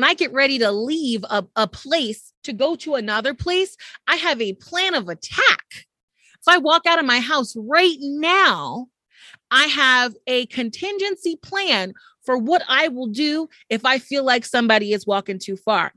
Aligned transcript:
when 0.00 0.08
I 0.08 0.14
get 0.14 0.32
ready 0.32 0.58
to 0.60 0.72
leave 0.72 1.26
a, 1.28 1.44
a 1.56 1.68
place 1.68 2.32
to 2.44 2.54
go 2.54 2.74
to 2.76 2.94
another 2.94 3.34
place, 3.34 3.76
I 4.08 4.16
have 4.16 4.40
a 4.40 4.54
plan 4.54 4.94
of 4.94 5.10
attack. 5.10 5.60
If 5.72 6.48
I 6.48 6.56
walk 6.56 6.86
out 6.86 6.98
of 6.98 7.04
my 7.04 7.20
house 7.20 7.54
right 7.54 7.98
now, 8.00 8.86
I 9.50 9.64
have 9.64 10.14
a 10.26 10.46
contingency 10.46 11.36
plan 11.36 11.92
for 12.24 12.38
what 12.38 12.62
I 12.66 12.88
will 12.88 13.08
do 13.08 13.50
if 13.68 13.84
I 13.84 13.98
feel 13.98 14.24
like 14.24 14.46
somebody 14.46 14.94
is 14.94 15.06
walking 15.06 15.38
too 15.38 15.58
far. 15.58 15.92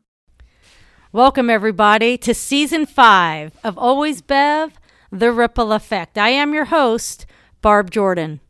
Welcome, 1.13 1.49
everybody, 1.49 2.17
to 2.17 2.33
season 2.33 2.85
five 2.85 3.53
of 3.63 3.77
Always 3.77 4.21
Bev 4.21 4.73
The 5.13 5.31
Ripple 5.31 5.71
Effect. 5.71 6.17
I 6.17 6.27
am 6.27 6.53
your 6.53 6.65
host, 6.65 7.25
Barb 7.61 7.89
Jordan. 7.89 8.41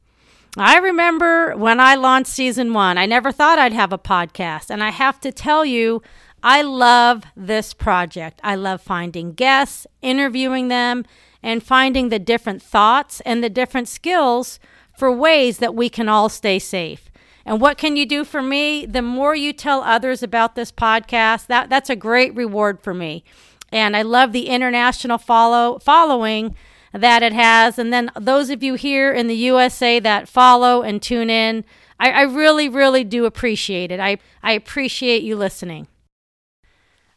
I 0.58 0.78
remember 0.78 1.56
when 1.56 1.80
I 1.80 1.96
launched 1.96 2.30
season 2.30 2.74
one, 2.74 2.98
I 2.98 3.08
never 3.08 3.32
thought 3.32 3.58
I'd 3.58 3.74
have 3.74 3.92
a 3.92 3.98
podcast. 3.98 4.70
And 4.70 4.84
I 4.84 4.92
have 4.92 5.20
to 5.22 5.32
tell 5.32 5.66
you, 5.66 6.02
I 6.44 6.62
love 6.62 7.24
this 7.36 7.74
project. 7.74 8.40
I 8.44 8.56
love 8.56 8.82
finding 8.82 9.34
guests, 9.34 9.88
interviewing 10.02 10.68
them, 10.68 11.06
and 11.42 11.64
finding 11.64 12.10
the 12.10 12.20
different 12.20 12.62
thoughts 12.62 13.20
and 13.22 13.44
the 13.44 13.50
different 13.50 13.88
skills 13.88 14.60
for 14.96 15.12
ways 15.12 15.58
that 15.58 15.74
we 15.74 15.90
can 15.90 16.08
all 16.08 16.30
stay 16.30 16.60
safe. 16.60 17.10
And 17.46 17.60
what 17.60 17.78
can 17.78 17.96
you 17.98 18.06
do 18.06 18.24
for 18.24 18.42
me? 18.42 18.86
The 18.86 19.02
more 19.02 19.36
you 19.36 19.54
tell 19.54 19.82
others 19.82 20.22
about 20.22 20.56
this 20.56 20.72
podcast, 20.72 21.48
that, 21.48 21.70
that's 21.70 21.90
a 21.90 21.96
great 21.96 22.34
reward 22.36 22.80
for 22.82 22.94
me. 22.94 23.24
And 23.72 23.98
I 23.98 24.04
love 24.04 24.32
the 24.32 24.48
international 24.48 25.18
follow 25.18 25.80
following 25.80 26.56
that 26.94 27.24
it 27.24 27.34
has. 27.34 27.78
And 27.78 27.92
then 27.92 28.12
those 28.20 28.50
of 28.50 28.64
you 28.64 28.76
here 28.76 29.12
in 29.12 29.28
the 29.28 29.36
USA 29.36 30.00
that 30.00 30.30
follow 30.30 30.82
and 30.82 31.02
tune 31.02 31.30
in, 31.30 31.66
I, 32.00 32.12
I 32.12 32.22
really, 32.22 32.70
really 32.70 33.04
do 33.04 33.26
appreciate 33.26 33.92
it. 33.92 34.00
I, 34.00 34.18
I 34.42 34.54
appreciate 34.54 35.24
you 35.24 35.36
listening. 35.36 35.88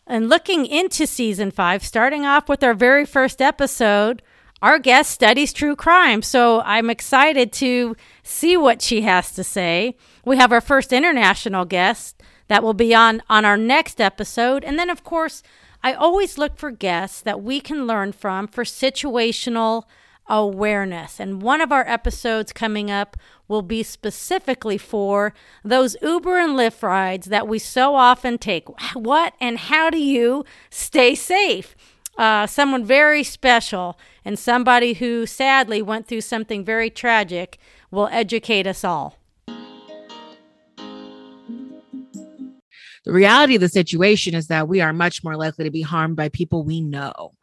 And 0.07 0.29
looking 0.29 0.67
into 0.67 1.07
season 1.07 1.51
five, 1.51 1.85
starting 1.85 2.25
off 2.25 2.49
with 2.49 2.63
our 2.63 2.75
very 2.75 3.05
first 3.05 3.43
episode, 3.43 4.23
our 4.63 4.79
guest 4.79 5.11
studies 5.11 5.53
true 5.53 5.77
crime. 5.77 6.23
So 6.23 6.61
I'm 6.63 6.89
excited 6.89 7.53
to 7.55 7.97
see 8.23 8.57
what 8.57 8.81
she 8.81 9.03
has 9.03 9.33
to 9.33 9.45
say. 9.45 9.97
We 10.25 10.37
have 10.37 10.53
our 10.53 10.61
first 10.61 10.93
international 10.93 11.65
guest 11.65 12.23
that 12.49 12.63
will 12.63 12.75
be 12.75 12.95
on 12.95 13.23
on 13.29 13.45
our 13.45 13.57
next 13.57 14.01
episode. 14.01 14.65
And 14.65 14.79
then 14.79 14.91
of 14.91 15.05
course, 15.05 15.43
I 15.87 15.93
always 15.93 16.37
look 16.37 16.57
for 16.57 16.73
guests 16.73 17.21
that 17.21 17.45
we 17.45 17.61
can 17.61 17.87
learn 17.87 18.11
from 18.11 18.49
for 18.49 18.65
situational 18.65 19.85
awareness. 20.27 21.21
And 21.21 21.41
one 21.41 21.61
of 21.61 21.71
our 21.71 21.87
episodes 21.87 22.53
coming 22.53 22.91
up 22.91 23.17
will 23.47 23.63
be 23.63 23.85
specifically 23.85 24.79
for 24.79 25.33
those 25.63 25.97
Uber 26.03 26.41
and 26.41 26.59
Lyft 26.59 26.83
rides 26.83 27.27
that 27.27 27.47
we 27.47 27.61
so 27.61 27.95
often 27.95 28.37
take. 28.37 28.67
What 28.95 29.35
and 29.41 29.59
how 29.59 29.89
do 29.89 29.99
you 29.99 30.45
stay 30.71 31.15
safe? 31.15 31.77
Uh, 32.19 32.49
someone 32.49 32.85
very 32.85 33.23
special 33.23 33.97
and 34.25 34.37
somebody 34.37 34.95
who 34.95 35.25
sadly 35.25 35.83
went 35.83 36.09
through 36.09 36.23
something 36.23 36.65
very 36.65 36.91
tragic 36.91 37.61
will 37.93 38.09
educate 38.11 38.67
us 38.67 38.83
all. 38.83 39.19
The 43.07 43.13
reality 43.13 43.55
of 43.55 43.61
the 43.61 43.69
situation 43.69 44.35
is 44.35 44.49
that 44.49 44.67
we 44.67 44.81
are 44.81 44.93
much 44.93 45.23
more 45.23 45.37
likely 45.37 45.65
to 45.65 45.71
be 45.71 45.83
harmed 45.83 46.17
by 46.17 46.29
people 46.29 46.65
we 46.65 46.81
know. 46.81 47.35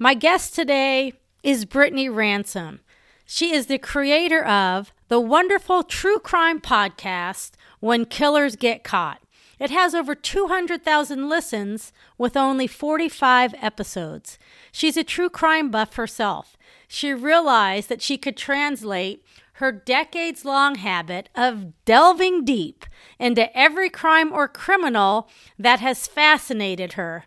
My 0.00 0.14
guest 0.14 0.52
today 0.52 1.12
is 1.44 1.64
Brittany 1.64 2.08
Ransom. 2.08 2.80
She 3.24 3.54
is 3.54 3.66
the 3.66 3.78
creator 3.78 4.44
of 4.44 4.92
the 5.06 5.20
wonderful 5.20 5.84
true 5.84 6.18
crime 6.18 6.60
podcast, 6.60 7.52
When 7.78 8.04
Killers 8.04 8.56
Get 8.56 8.82
Caught. 8.82 9.20
It 9.60 9.70
has 9.70 9.94
over 9.94 10.16
200,000 10.16 11.28
listens 11.28 11.92
with 12.18 12.36
only 12.36 12.66
45 12.66 13.54
episodes. 13.62 14.40
She's 14.72 14.96
a 14.96 15.04
true 15.04 15.30
crime 15.30 15.70
buff 15.70 15.94
herself. 15.94 16.56
She 16.88 17.14
realized 17.14 17.88
that 17.88 18.02
she 18.02 18.18
could 18.18 18.36
translate 18.36 19.24
her 19.60 19.70
decades 19.70 20.44
long 20.46 20.76
habit 20.76 21.28
of 21.34 21.72
delving 21.84 22.46
deep 22.46 22.86
into 23.18 23.54
every 23.56 23.90
crime 23.90 24.32
or 24.32 24.48
criminal 24.48 25.28
that 25.58 25.80
has 25.80 26.06
fascinated 26.06 26.94
her. 26.94 27.24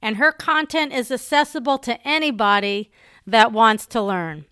And 0.00 0.16
her 0.16 0.30
content 0.30 0.92
is 0.92 1.10
accessible 1.10 1.78
to 1.78 2.00
anybody 2.06 2.92
that 3.26 3.52
wants 3.52 3.84
to 3.86 4.00
learn. 4.00 4.44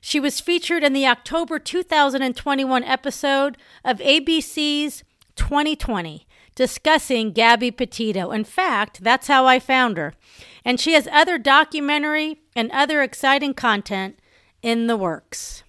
She 0.00 0.20
was 0.20 0.40
featured 0.40 0.84
in 0.84 0.92
the 0.92 1.06
October 1.06 1.58
2021 1.58 2.84
episode 2.84 3.58
of 3.84 3.98
ABC's 3.98 5.02
2020 5.34 6.26
discussing 6.54 7.32
Gabby 7.32 7.72
Petito. 7.72 8.30
In 8.30 8.44
fact, 8.44 9.02
that's 9.02 9.26
how 9.26 9.46
I 9.46 9.58
found 9.58 9.96
her. 9.96 10.14
And 10.64 10.78
she 10.78 10.92
has 10.92 11.08
other 11.10 11.38
documentary 11.38 12.40
and 12.54 12.70
other 12.70 13.02
exciting 13.02 13.54
content 13.54 14.18
in 14.62 14.86
the 14.86 14.96
works. 14.96 15.64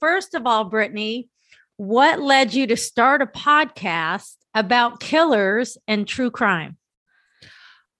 First 0.00 0.34
of 0.34 0.46
all, 0.46 0.64
Brittany, 0.64 1.28
what 1.76 2.20
led 2.20 2.52
you 2.52 2.66
to 2.66 2.76
start 2.76 3.22
a 3.22 3.26
podcast 3.26 4.36
about 4.54 5.00
killers 5.00 5.78
and 5.86 6.06
true 6.06 6.30
crime? 6.30 6.76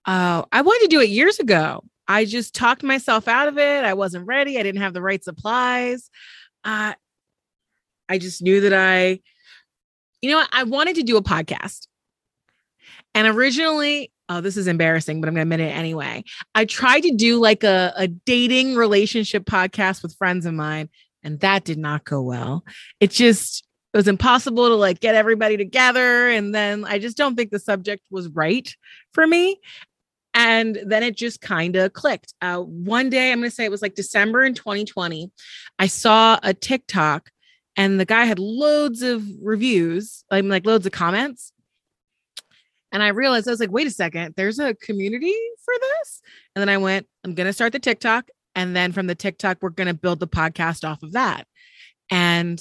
Oh, 0.07 0.47
I 0.51 0.63
wanted 0.63 0.83
to 0.83 0.97
do 0.97 1.01
it 1.01 1.11
years 1.11 1.39
ago. 1.39 1.85
I 2.09 2.25
just 2.25 2.55
talked 2.55 2.83
myself 2.83 3.29
out 3.29 3.49
of 3.49 3.59
it. 3.59 3.85
I 3.85 3.95
wasn't 3.95 4.27
ready. 4.27 4.59
I 4.59 4.63
didn't 4.63 4.81
have 4.81 4.95
the 4.95 5.03
right 5.03 5.23
supplies. 5.23 6.11
Uh, 6.65 6.95
I 8.09 8.19
just 8.19 8.43
knew 8.43 8.63
that 8.63 8.73
I, 8.73 9.21
you 10.21 10.31
know. 10.31 10.45
I 10.51 10.65
wanted 10.65 10.97
to 10.97 11.03
do 11.03 11.17
a 11.17 11.23
podcast. 11.23 11.87
And 13.15 13.29
originally, 13.29 14.13
oh, 14.29 14.41
this 14.41 14.57
is 14.57 14.67
embarrassing, 14.67 15.21
but 15.21 15.29
I'm 15.29 15.35
going 15.35 15.47
to 15.47 15.55
admit 15.55 15.69
it 15.69 15.77
anyway. 15.77 16.25
I 16.55 16.65
tried 16.65 17.03
to 17.03 17.15
do 17.15 17.39
like 17.39 17.65
a, 17.65 17.93
a 17.97 18.09
dating 18.09 18.75
relationship 18.75 19.45
podcast 19.45 20.03
with 20.03 20.17
friends 20.17 20.47
of 20.47 20.55
mine 20.55 20.89
and 21.23 21.41
that 21.41 21.65
did 21.65 21.79
not 21.79 22.05
go 22.05 22.23
well. 22.23 22.65
It 23.01 23.11
just 23.11 23.67
it 23.93 23.97
was 23.97 24.09
impossible 24.09 24.69
to 24.69 24.75
like 24.75 25.01
get 25.01 25.15
everybody 25.15 25.57
together 25.57 26.29
and 26.29 26.55
then 26.55 26.85
I 26.85 26.99
just 26.99 27.17
don't 27.17 27.35
think 27.35 27.51
the 27.51 27.59
subject 27.59 28.03
was 28.11 28.29
right 28.29 28.73
for 29.13 29.27
me. 29.27 29.59
And 30.33 30.79
then 30.87 31.03
it 31.03 31.17
just 31.17 31.41
kind 31.41 31.75
of 31.75 31.93
clicked. 31.93 32.35
Uh, 32.41 32.59
one 32.59 33.11
day, 33.11 33.33
I'm 33.33 33.41
going 33.41 33.51
to 33.51 33.55
say 33.55 33.65
it 33.65 33.71
was 33.71 33.83
like 33.83 33.97
December 33.97 34.45
in 34.45 34.55
2020. 34.55 35.29
I 35.81 35.87
saw 35.89 36.39
a 36.45 36.55
TikTok 36.55 37.31
and 37.77 37.99
the 37.99 38.05
guy 38.05 38.27
had 38.27 38.39
loads 38.39 39.03
of 39.03 39.25
reviews, 39.43 40.25
like, 40.31 40.45
like 40.45 40.67
loads 40.67 40.87
of 40.87 40.93
comments. 40.93 41.53
And 42.93 43.03
I 43.03 43.09
realized 43.09 43.49
I 43.49 43.53
was 43.53 43.61
like, 43.61 43.73
wait 43.73 43.87
a 43.89 43.91
second, 43.91 44.35
there's 44.37 44.59
a 44.59 44.75
community 44.75 45.35
for 45.65 45.75
this. 45.81 46.23
And 46.55 46.61
then 46.61 46.69
I 46.69 46.79
went, 46.79 47.07
I'm 47.25 47.35
going 47.35 47.47
to 47.47 47.53
start 47.53 47.73
the 47.73 47.79
TikTok 47.79 48.29
and 48.55 48.75
then 48.75 48.93
from 48.93 49.07
the 49.07 49.15
TikTok, 49.15 49.59
we're 49.61 49.71
going 49.71 49.87
to 49.87 49.95
build 49.95 50.21
the 50.21 50.29
podcast 50.29 50.89
off 50.89 51.03
of 51.03 51.13
that. 51.13 51.47
And 52.11 52.61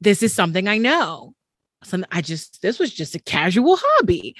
this 0.00 0.22
is 0.22 0.32
something 0.32 0.68
I 0.68 0.78
know. 0.78 1.34
So 1.84 2.02
I 2.10 2.22
just, 2.22 2.62
this 2.62 2.78
was 2.78 2.92
just 2.92 3.14
a 3.14 3.20
casual 3.20 3.78
hobby. 3.80 4.34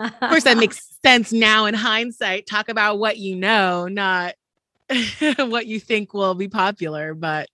of 0.00 0.20
course, 0.20 0.44
that 0.44 0.56
makes 0.56 0.96
sense 1.04 1.32
now 1.32 1.66
in 1.66 1.74
hindsight. 1.74 2.46
Talk 2.46 2.68
about 2.68 2.98
what 2.98 3.18
you 3.18 3.36
know, 3.36 3.86
not 3.86 4.34
what 5.36 5.66
you 5.66 5.80
think 5.80 6.14
will 6.14 6.34
be 6.34 6.48
popular. 6.48 7.14
But 7.14 7.48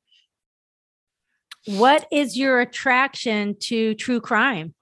what 1.66 2.06
is 2.12 2.36
your 2.36 2.60
attraction 2.60 3.56
to 3.60 3.94
true 3.94 4.20
crime? 4.20 4.74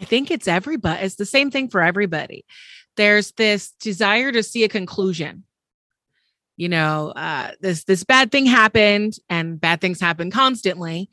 I 0.00 0.04
think 0.04 0.30
it's 0.30 0.46
everybody. 0.46 1.02
It's 1.02 1.14
the 1.14 1.24
same 1.24 1.50
thing 1.50 1.68
for 1.68 1.80
everybody. 1.80 2.44
There's 2.96 3.32
this 3.32 3.72
desire 3.80 4.32
to 4.32 4.42
see 4.42 4.64
a 4.64 4.68
conclusion. 4.68 5.44
You 6.56 6.70
know 6.70 7.12
uh, 7.14 7.50
this 7.60 7.84
this 7.84 8.04
bad 8.04 8.32
thing 8.32 8.46
happened 8.46 9.18
and 9.28 9.60
bad 9.60 9.80
things 9.80 10.00
happen 10.00 10.30
constantly. 10.30 11.10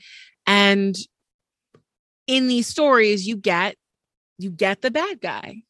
And 0.48 0.96
in 2.28 2.48
these 2.48 2.68
stories 2.68 3.28
you 3.28 3.36
get 3.36 3.76
you 4.38 4.52
get 4.52 4.82
the 4.82 4.92
bad 4.92 5.22
guy. 5.22 5.64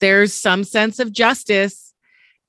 There's 0.00 0.32
some 0.32 0.64
sense 0.64 0.98
of 0.98 1.12
justice. 1.12 1.92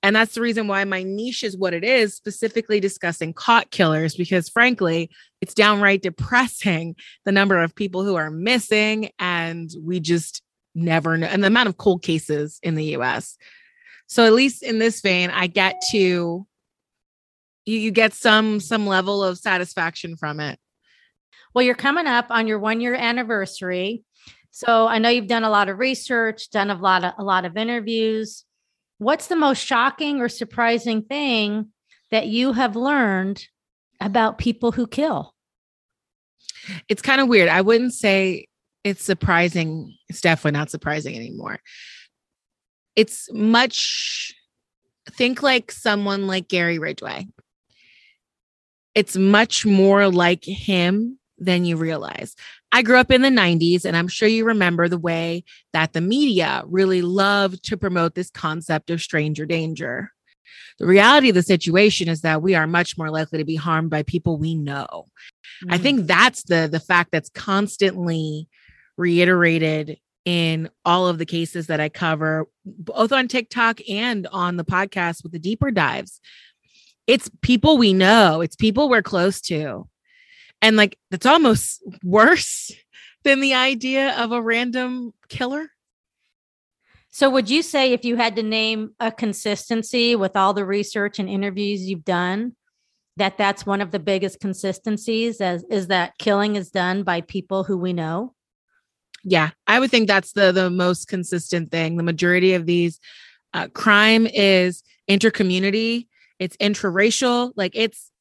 And 0.03 0.15
that's 0.15 0.35
the 0.35 0.41
reason 0.41 0.67
why 0.67 0.83
my 0.83 1.01
niche 1.01 1.43
is 1.43 1.57
what 1.57 1.73
it 1.73 1.83
is 1.83 2.13
specifically 2.13 2.79
discussing 2.79 3.33
caught 3.33 3.71
killers 3.71 4.13
because 4.15 4.49
frankly 4.49 5.09
it's 5.41 5.55
downright 5.55 6.03
depressing 6.03 6.95
the 7.25 7.31
number 7.31 7.59
of 7.59 7.73
people 7.73 8.03
who 8.03 8.13
are 8.13 8.29
missing 8.29 9.09
and 9.17 9.71
we 9.81 9.99
just 9.99 10.43
never 10.75 11.17
know 11.17 11.27
and 11.27 11.41
the 11.41 11.47
amount 11.47 11.69
of 11.69 11.77
cold 11.77 12.03
cases 12.03 12.59
in 12.61 12.75
the 12.75 12.95
US 12.97 13.37
so 14.07 14.25
at 14.25 14.33
least 14.33 14.63
in 14.63 14.79
this 14.79 15.01
vein, 15.01 15.29
I 15.29 15.47
get 15.47 15.81
to 15.91 15.97
you, 15.97 16.47
you 17.65 17.91
get 17.91 18.13
some 18.13 18.59
some 18.59 18.85
level 18.85 19.23
of 19.23 19.39
satisfaction 19.39 20.15
from 20.15 20.39
it. 20.39 20.59
Well, 21.53 21.65
you're 21.65 21.75
coming 21.75 22.05
up 22.05 22.27
on 22.29 22.47
your 22.47 22.59
one 22.59 22.81
year 22.81 22.93
anniversary. 22.93 24.03
So 24.51 24.87
I 24.87 24.99
know 24.99 25.09
you've 25.09 25.27
done 25.27 25.43
a 25.43 25.49
lot 25.49 25.69
of 25.69 25.79
research, 25.79 26.49
done 26.51 26.69
a 26.69 26.75
lot 26.75 27.03
of 27.03 27.13
a 27.17 27.23
lot 27.23 27.45
of 27.45 27.57
interviews. 27.57 28.45
What's 28.99 29.27
the 29.27 29.35
most 29.35 29.65
shocking 29.65 30.21
or 30.21 30.29
surprising 30.29 31.01
thing 31.01 31.71
that 32.11 32.27
you 32.27 32.53
have 32.53 32.75
learned 32.75 33.45
about 33.99 34.37
people 34.37 34.71
who 34.71 34.87
kill? 34.87 35.33
It's 36.87 37.01
kind 37.01 37.19
of 37.19 37.27
weird. 37.27 37.49
I 37.49 37.61
wouldn't 37.61 37.93
say 37.93 38.47
it's 38.85 39.03
surprising. 39.03 39.97
It's 40.07 40.21
definitely 40.21 40.57
not 40.57 40.69
surprising 40.69 41.15
anymore. 41.15 41.59
It's 42.95 43.27
much 43.33 44.33
think 45.11 45.43
like 45.43 45.71
someone 45.71 46.27
like 46.27 46.47
Gary 46.47 46.79
Ridgway. 46.79 47.27
It's 48.93 49.17
much 49.17 49.65
more 49.65 50.07
like 50.07 50.45
him 50.45 51.19
than 51.37 51.65
you 51.65 51.77
realize. 51.77 52.35
I 52.71 52.81
grew 52.83 52.97
up 52.97 53.11
in 53.11 53.23
the 53.23 53.29
90s, 53.29 53.85
and 53.85 53.97
I'm 53.97 54.07
sure 54.07 54.27
you 54.27 54.45
remember 54.45 54.87
the 54.87 54.97
way 54.97 55.43
that 55.73 55.93
the 55.93 56.01
media 56.01 56.63
really 56.67 57.01
loved 57.01 57.63
to 57.65 57.77
promote 57.77 58.15
this 58.15 58.29
concept 58.29 58.89
of 58.89 59.01
stranger 59.01 59.45
danger. 59.45 60.11
The 60.77 60.85
reality 60.85 61.29
of 61.29 61.35
the 61.35 61.43
situation 61.43 62.07
is 62.07 62.21
that 62.21 62.41
we 62.41 62.53
are 62.53 62.67
much 62.67 62.97
more 62.97 63.09
likely 63.09 63.39
to 63.39 63.45
be 63.45 63.55
harmed 63.55 63.89
by 63.89 64.03
people 64.03 64.37
we 64.37 64.55
know. 64.55 65.07
Mm. 65.63 65.73
I 65.73 65.77
think 65.77 66.05
that's 66.05 66.43
the 66.43 66.69
the 66.71 66.79
fact 66.79 67.11
that's 67.11 67.29
constantly 67.29 68.47
reiterated 68.97 69.99
in 70.25 70.69
all 70.83 71.07
of 71.07 71.19
the 71.19 71.25
cases 71.25 71.67
that 71.67 71.79
I 71.79 71.89
cover, 71.89 72.47
both 72.65 73.11
on 73.11 73.27
TikTok 73.27 73.79
and 73.87 74.27
on 74.27 74.57
the 74.57 74.65
podcast 74.65 75.23
with 75.23 75.31
the 75.31 75.39
deeper 75.39 75.71
dives. 75.71 76.19
It's 77.07 77.29
people 77.41 77.77
we 77.77 77.93
know, 77.93 78.41
it's 78.41 78.55
people 78.55 78.89
we're 78.89 79.03
close 79.03 79.39
to. 79.41 79.87
And 80.61 80.75
like, 80.75 80.97
that's 81.11 81.27
almost 81.27 81.83
worse 82.03 82.71
than 83.23 83.39
the 83.39 83.53
idea 83.53 84.17
of 84.17 84.31
a 84.31 84.41
random 84.41 85.13
killer. 85.29 85.69
So, 87.11 87.29
would 87.29 87.49
you 87.49 87.61
say 87.61 87.93
if 87.93 88.03
you 88.03 88.17
had 88.17 88.35
to 88.35 88.43
name 88.43 88.91
a 88.99 89.09
consistency 89.09 90.17
with 90.17 90.35
all 90.35 90.53
the 90.53 90.65
research 90.65 91.17
and 91.17 91.29
interviews 91.29 91.83
you've 91.83 92.03
done, 92.03 92.55
that 93.15 93.37
that's 93.37 93.65
one 93.65 93.79
of 93.79 93.91
the 93.91 93.99
biggest 93.99 94.41
consistencies 94.41 95.39
as 95.39 95.63
is 95.69 95.87
that 95.87 96.17
killing 96.17 96.57
is 96.57 96.71
done 96.71 97.03
by 97.03 97.21
people 97.21 97.63
who 97.63 97.77
we 97.77 97.93
know? 97.93 98.34
Yeah, 99.27 99.49
I 99.65 99.79
would 99.79 99.89
think 99.89 100.07
that's 100.07 100.33
the 100.33 100.51
the 100.51 100.69
most 100.69 101.07
consistent 101.07 101.71
thing. 101.71 101.97
The 101.97 102.03
majority 102.03 102.53
of 102.53 102.67
these 102.67 102.99
uh, 103.53 103.67
crime 103.69 104.27
is 104.27 104.83
intercommunity, 105.09 106.07
it's 106.39 106.55
intraracial, 106.57 107.51
like 107.55 107.71
it's 107.75 108.11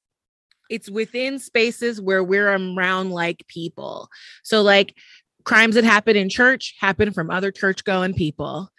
it's 0.71 0.91
within 0.91 1.39
spaces 1.39 2.01
where 2.01 2.25
we're 2.25 2.51
around 2.51 3.11
like 3.11 3.47
people. 3.49 4.09
So 4.45 4.63
like 4.63 4.97
crimes 5.45 5.75
that 5.75 5.85
happen 5.85 6.17
in 6.17 6.31
church 6.31 6.75
happen 6.81 7.13
from 7.13 7.31
other 7.31 7.53
church 7.53 7.85
going 7.85 8.15
people. 8.15 8.71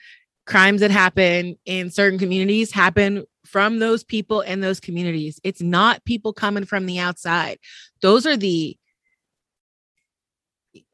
Crimes 0.48 0.82
that 0.82 0.92
happen 0.92 1.58
in 1.66 1.92
certain 1.92 2.18
communities 2.18 2.72
happen 2.72 3.26
from 3.46 3.78
those 3.78 4.04
people 4.04 4.42
in 4.42 4.62
those 4.62 4.80
communities. 4.80 5.40
It's 5.44 5.62
not 5.62 6.04
people 6.06 6.34
coming 6.34 6.66
from 6.66 6.88
the 6.88 6.98
outside. 6.98 7.60
Those 8.02 8.26
are 8.26 8.38
the 8.38 8.78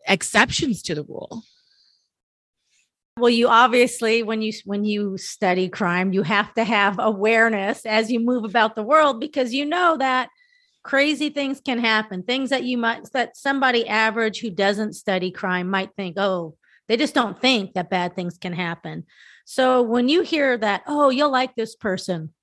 exceptions 0.08 0.82
to 0.84 0.96
the 0.96 1.04
rule. 1.04 1.44
Well 3.18 3.30
you 3.30 3.48
obviously 3.48 4.24
when 4.24 4.42
you 4.42 4.54
when 4.66 4.84
you 4.84 5.18
study 5.18 5.70
crime 5.70 6.14
you 6.14 6.24
have 6.24 6.54
to 6.56 6.64
have 6.64 6.96
awareness 6.98 7.86
as 7.86 8.12
you 8.12 8.20
move 8.20 8.46
about 8.46 8.76
the 8.76 8.84
world 8.84 9.20
because 9.20 9.54
you 9.54 9.66
know 9.66 9.98
that 9.98 10.30
crazy 10.84 11.30
things 11.30 11.62
can 11.64 11.78
happen. 11.78 12.24
Things 12.24 12.50
that 12.50 12.64
you 12.64 12.78
might 12.78 13.12
that 13.14 13.38
somebody 13.38 13.88
average 13.88 14.40
who 14.40 14.50
doesn't 14.50 14.94
study 14.94 15.32
crime 15.32 15.70
might 15.70 15.94
think 15.96 16.18
oh 16.18 16.56
they 16.88 16.98
just 16.98 17.14
don't 17.14 17.40
think 17.40 17.74
that 17.74 17.90
bad 17.90 18.16
things 18.16 18.38
can 18.38 18.54
happen. 18.54 19.06
So 19.46 19.82
when 19.82 20.10
you 20.10 20.22
hear 20.22 20.58
that 20.58 20.84
oh 20.88 21.10
you'll 21.10 21.32
like 21.32 21.56
this 21.56 21.76
person. 21.76 22.34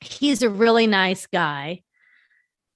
He's 0.00 0.42
a 0.42 0.50
really 0.50 0.86
nice 0.86 1.26
guy 1.26 1.83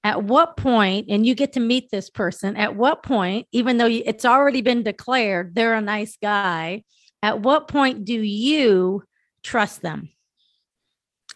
at 0.04 0.22
what 0.22 0.56
point 0.56 1.06
and 1.08 1.26
you 1.26 1.34
get 1.34 1.52
to 1.54 1.60
meet 1.60 1.90
this 1.90 2.08
person 2.08 2.56
at 2.56 2.76
what 2.76 3.02
point 3.02 3.46
even 3.52 3.78
though 3.78 3.88
it's 3.88 4.24
already 4.24 4.62
been 4.62 4.82
declared 4.82 5.54
they're 5.54 5.74
a 5.74 5.80
nice 5.80 6.16
guy 6.22 6.82
at 7.22 7.40
what 7.40 7.68
point 7.68 8.04
do 8.04 8.14
you 8.14 9.02
trust 9.42 9.82
them? 9.82 10.08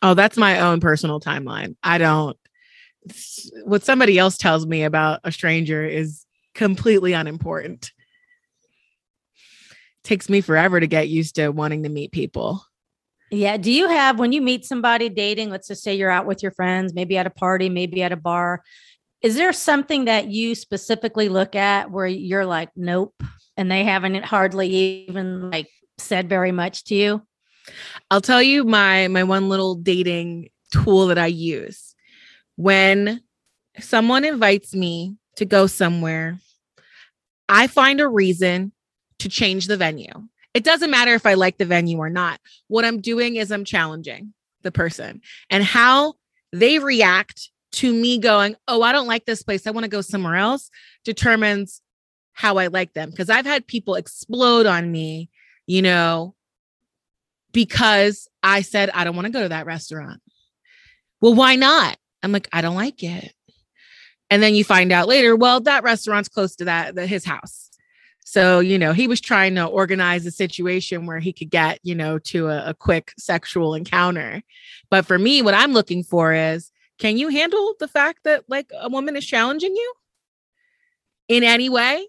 Oh 0.00 0.14
that's 0.14 0.36
my 0.36 0.60
own 0.60 0.80
personal 0.80 1.20
timeline. 1.20 1.76
I 1.82 1.98
don't 1.98 2.36
what 3.64 3.84
somebody 3.84 4.18
else 4.18 4.38
tells 4.38 4.66
me 4.66 4.84
about 4.84 5.20
a 5.24 5.32
stranger 5.32 5.84
is 5.84 6.24
completely 6.54 7.14
unimportant. 7.14 7.90
Takes 10.04 10.28
me 10.28 10.40
forever 10.40 10.78
to 10.78 10.86
get 10.86 11.08
used 11.08 11.36
to 11.36 11.48
wanting 11.50 11.82
to 11.84 11.88
meet 11.88 12.12
people 12.12 12.64
yeah. 13.32 13.56
Do 13.56 13.72
you 13.72 13.88
have, 13.88 14.18
when 14.18 14.32
you 14.32 14.42
meet 14.42 14.66
somebody 14.66 15.08
dating, 15.08 15.48
let's 15.48 15.68
just 15.68 15.82
say 15.82 15.94
you're 15.94 16.10
out 16.10 16.26
with 16.26 16.42
your 16.42 16.52
friends, 16.52 16.92
maybe 16.92 17.16
at 17.16 17.26
a 17.26 17.30
party, 17.30 17.70
maybe 17.70 18.02
at 18.02 18.12
a 18.12 18.16
bar, 18.16 18.62
is 19.22 19.36
there 19.36 19.52
something 19.52 20.04
that 20.04 20.28
you 20.28 20.54
specifically 20.54 21.28
look 21.28 21.56
at 21.56 21.90
where 21.90 22.06
you're 22.06 22.44
like, 22.44 22.68
nope, 22.76 23.14
and 23.56 23.70
they 23.70 23.84
haven't 23.84 24.24
hardly 24.24 24.68
even 25.08 25.50
like 25.50 25.70
said 25.96 26.28
very 26.28 26.52
much 26.52 26.84
to 26.84 26.94
you? 26.94 27.22
I'll 28.10 28.20
tell 28.20 28.42
you 28.42 28.64
my 28.64 29.08
my 29.08 29.22
one 29.22 29.48
little 29.48 29.76
dating 29.76 30.50
tool 30.72 31.06
that 31.06 31.18
I 31.18 31.26
use. 31.26 31.94
When 32.56 33.22
someone 33.78 34.24
invites 34.24 34.74
me 34.74 35.16
to 35.36 35.44
go 35.44 35.66
somewhere, 35.66 36.38
I 37.48 37.66
find 37.66 38.00
a 38.00 38.08
reason 38.08 38.72
to 39.20 39.28
change 39.28 39.68
the 39.68 39.76
venue. 39.76 40.28
It 40.54 40.64
doesn't 40.64 40.90
matter 40.90 41.14
if 41.14 41.26
I 41.26 41.34
like 41.34 41.58
the 41.58 41.64
venue 41.64 41.98
or 41.98 42.10
not. 42.10 42.40
What 42.68 42.84
I'm 42.84 43.00
doing 43.00 43.36
is 43.36 43.50
I'm 43.50 43.64
challenging 43.64 44.34
the 44.62 44.72
person 44.72 45.20
and 45.50 45.64
how 45.64 46.14
they 46.52 46.78
react 46.78 47.50
to 47.72 47.92
me 47.92 48.18
going, 48.18 48.56
Oh, 48.68 48.82
I 48.82 48.92
don't 48.92 49.06
like 49.06 49.24
this 49.24 49.42
place. 49.42 49.66
I 49.66 49.70
want 49.70 49.84
to 49.84 49.90
go 49.90 50.02
somewhere 50.02 50.36
else 50.36 50.70
determines 51.04 51.80
how 52.32 52.58
I 52.58 52.68
like 52.68 52.92
them. 52.92 53.10
Because 53.10 53.30
I've 53.30 53.46
had 53.46 53.66
people 53.66 53.94
explode 53.94 54.66
on 54.66 54.90
me, 54.90 55.30
you 55.66 55.82
know, 55.82 56.34
because 57.52 58.28
I 58.42 58.62
said, 58.62 58.90
I 58.90 59.04
don't 59.04 59.16
want 59.16 59.26
to 59.26 59.32
go 59.32 59.42
to 59.42 59.48
that 59.50 59.66
restaurant. 59.66 60.20
Well, 61.20 61.34
why 61.34 61.56
not? 61.56 61.96
I'm 62.22 62.32
like, 62.32 62.48
I 62.52 62.60
don't 62.60 62.74
like 62.74 63.02
it. 63.02 63.32
And 64.30 64.42
then 64.42 64.54
you 64.54 64.64
find 64.64 64.92
out 64.92 65.08
later, 65.08 65.36
well, 65.36 65.60
that 65.60 65.82
restaurant's 65.82 66.28
close 66.28 66.56
to 66.56 66.64
that, 66.64 66.94
the, 66.94 67.06
his 67.06 67.24
house. 67.24 67.70
So, 68.24 68.60
you 68.60 68.78
know, 68.78 68.92
he 68.92 69.08
was 69.08 69.20
trying 69.20 69.56
to 69.56 69.64
organize 69.66 70.24
a 70.26 70.30
situation 70.30 71.06
where 71.06 71.18
he 71.18 71.32
could 71.32 71.50
get, 71.50 71.80
you 71.82 71.94
know, 71.94 72.18
to 72.20 72.48
a, 72.48 72.70
a, 72.70 72.74
quick 72.74 73.12
sexual 73.18 73.74
encounter. 73.74 74.42
But 74.90 75.06
for 75.06 75.18
me, 75.18 75.42
what 75.42 75.54
I'm 75.54 75.72
looking 75.72 76.04
for 76.04 76.32
is 76.32 76.70
can 76.98 77.16
you 77.16 77.28
handle 77.28 77.74
the 77.80 77.88
fact 77.88 78.20
that 78.24 78.44
like 78.48 78.70
a 78.80 78.88
woman 78.88 79.16
is 79.16 79.26
challenging 79.26 79.74
you 79.74 79.94
in 81.28 81.42
any 81.42 81.68
way? 81.68 82.06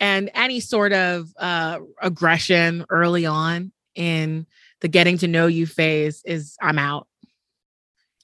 And 0.00 0.30
any 0.32 0.60
sort 0.60 0.92
of 0.92 1.32
uh, 1.36 1.80
aggression 2.00 2.86
early 2.88 3.26
on 3.26 3.72
in 3.96 4.46
the 4.80 4.88
getting 4.88 5.18
to 5.18 5.28
know 5.28 5.48
you 5.48 5.66
phase 5.66 6.22
is 6.24 6.56
I'm 6.62 6.78
out. 6.78 7.08